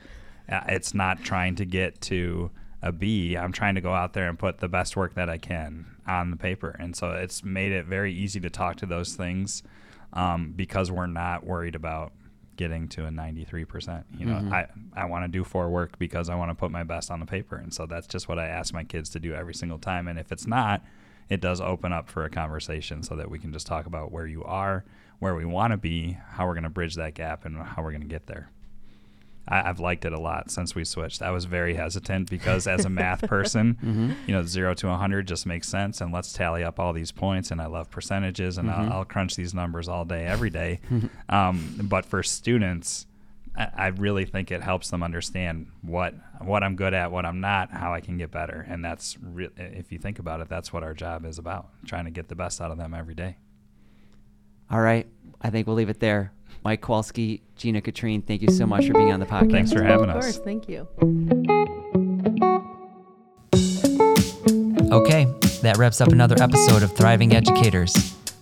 uh, 0.50 0.60
it's 0.68 0.94
not 0.94 1.24
trying 1.24 1.56
to 1.56 1.66
get 1.66 2.00
to 2.02 2.52
a 2.84 2.92
B. 2.92 3.36
I'm 3.36 3.52
trying 3.54 3.76
to 3.76 3.82
go 3.82 3.94
out 3.94 4.14
there 4.14 4.28
and 4.30 4.38
put 4.38 4.60
the 4.60 4.68
best 4.68 4.96
work 4.96 5.14
that 5.16 5.30
I 5.30 5.38
can 5.38 5.86
on 6.08 6.32
the 6.32 6.38
paper, 6.38 6.76
and 6.80 6.96
so 6.96 7.12
it's 7.12 7.44
made 7.44 7.72
it 7.72 7.86
very 7.86 8.14
easy 8.14 8.40
to 8.40 8.50
talk 8.50 8.78
to 8.78 8.86
those 8.86 9.16
things 9.16 9.64
um, 10.14 10.54
because 10.56 10.92
we're 10.92 11.08
not 11.08 11.46
worried 11.46 11.76
about 11.76 12.12
getting 12.58 12.88
to 12.90 13.06
a 13.06 13.10
93%. 13.10 14.04
You 14.18 14.26
know, 14.26 14.36
I, 14.54 14.68
I 14.94 15.06
want 15.06 15.24
to 15.24 15.28
do 15.28 15.44
four 15.44 15.70
work 15.70 15.98
because 15.98 16.30
I 16.30 16.36
want 16.36 16.52
to 16.52 16.56
put 16.56 16.70
my 16.70 16.84
best 16.84 17.10
on 17.10 17.20
the 17.20 17.26
paper. 17.26 17.56
And 17.56 17.74
so 17.74 17.86
that's 17.86 18.08
just 18.08 18.28
what 18.28 18.38
I 18.38 18.48
ask 18.48 18.74
my 18.74 18.84
kids 18.84 19.10
to 19.12 19.20
do 19.20 19.34
every 19.34 19.54
single 19.56 19.80
time. 19.80 20.08
And 20.08 20.20
if 20.20 20.32
it's 20.32 20.46
not, 20.46 20.84
it 21.30 21.40
does 21.42 21.62
open 21.62 21.94
up 21.94 22.10
for 22.10 22.24
a 22.26 22.30
conversation 22.30 23.04
so 23.04 23.16
that 23.16 23.32
we 23.32 23.40
can 23.40 23.54
just 23.54 23.66
talk 23.66 23.86
about 23.86 24.12
where 24.12 24.28
you 24.28 24.44
are, 24.44 24.84
where 25.20 25.34
we 25.34 25.46
want 25.46 25.72
to 25.72 25.78
be, 25.78 26.18
how 26.32 26.46
we're 26.46 26.54
going 26.54 26.64
to 26.64 26.70
bridge 26.70 26.96
that 26.96 27.14
gap, 27.14 27.46
and 27.46 27.58
how 27.58 27.82
we're 27.82 27.92
going 27.92 28.02
to 28.02 28.08
get 28.08 28.28
there. 28.28 28.52
I, 29.48 29.70
I've 29.70 29.80
liked 29.80 30.06
it 30.06 30.14
a 30.14 30.20
lot 30.20 30.52
since 30.52 30.76
we 30.76 30.86
switched. 30.86 31.22
I 31.22 31.32
was 31.32 31.46
very 31.46 31.74
hesitant 31.74 32.30
because 32.30 32.68
as 32.68 32.86
a 32.86 32.90
math 32.90 33.28
person, 33.28 34.16
you 34.28 34.34
know, 34.34 34.44
zero 34.44 34.74
to 34.76 34.88
100 34.88 35.28
just 35.28 35.46
makes 35.46 35.68
sense. 35.68 36.02
And 36.02 36.14
let's 36.14 36.32
tally 36.34 36.64
up 36.64 36.80
all 36.80 36.94
these 36.94 37.12
points. 37.12 37.52
And 37.52 37.62
I 37.62 37.66
love 37.66 37.90
percentages 37.90 38.58
and 38.58 38.70
I'll, 38.70 38.94
I'll 38.94 39.06
crunch 39.06 39.36
these 39.36 39.54
numbers 39.54 39.88
all 39.88 40.06
day, 40.06 40.26
every 40.26 40.50
day. 40.50 40.80
um, 41.30 41.76
but 41.84 42.06
for 42.06 42.24
students, 42.24 43.08
I, 43.58 43.68
I 43.76 43.88
really 43.88 44.26
think 44.26 44.52
it 44.52 44.62
helps 44.62 44.90
them 44.90 45.04
understand 45.04 45.68
what 45.82 46.14
what 46.40 46.64
I'm 46.64 46.76
good 46.76 46.94
at, 46.94 47.12
what 47.12 47.26
I'm 47.26 47.40
not, 47.40 47.72
how 47.72 47.94
I 47.94 48.02
can 48.02 48.18
get 48.18 48.32
better. 48.32 48.66
And 48.68 48.84
that's, 48.84 49.18
re- 49.22 49.50
if 49.58 49.92
you 49.92 50.00
think 50.00 50.18
about 50.18 50.42
it, 50.42 50.50
that's 50.50 50.74
what 50.74 50.82
our 50.84 50.94
job 50.94 51.26
is 51.26 51.38
about, 51.38 51.70
trying 51.86 52.06
to 52.06 52.12
get 52.12 52.30
the 52.30 52.36
best 52.36 52.60
out 52.60 52.72
of 52.72 52.78
them 52.78 52.94
every 52.96 53.14
day. 53.14 53.38
All 54.72 54.82
right, 54.82 55.06
I 55.42 55.50
think 55.50 55.68
we'll 55.68 55.76
leave 55.76 55.90
it 55.90 56.00
there. 56.00 56.32
Mike 56.64 56.82
Kowalski, 56.82 57.42
Gina 57.56 57.82
Catrine, 57.82 58.22
thank 58.22 58.42
you 58.42 58.50
so 58.52 58.66
much 58.66 58.86
for 58.88 58.94
being 58.94 59.12
on 59.12 59.20
the 59.20 59.26
podcast. 59.26 59.52
Thanks 59.52 59.74
for 59.74 59.84
having 59.84 60.10
us. 60.10 60.16
of 60.18 60.22
course 60.22 60.38
thank 60.40 60.68
you 60.70 60.88
Okay, 64.92 65.26
that 65.62 65.78
wraps 65.78 66.02
up 66.02 66.10
another 66.10 66.36
episode 66.42 66.84
of 66.84 66.92
Thriving 66.96 67.34
Educators. 67.34 67.96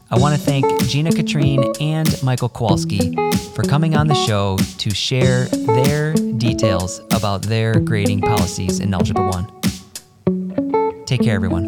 I 0.10 0.17
want 0.17 0.34
to 0.36 0.41
thank 0.41 0.65
Gina 0.88 1.12
Catrine 1.12 1.63
and 1.80 2.10
Michael 2.24 2.50
Kowalski 2.50 3.13
for 3.54 3.62
coming 3.62 3.95
on 3.95 4.08
the 4.08 4.15
show 4.15 4.58
to 4.58 4.89
share 4.89 5.45
their 5.45 6.13
details 6.15 7.02
about 7.13 7.43
their 7.43 7.80
grading 7.80 8.22
policies 8.22 8.80
in 8.80 8.91
Algebra 8.91 9.30
1. 9.30 11.06
Take 11.06 11.22
care, 11.22 11.36
everyone. 11.36 11.67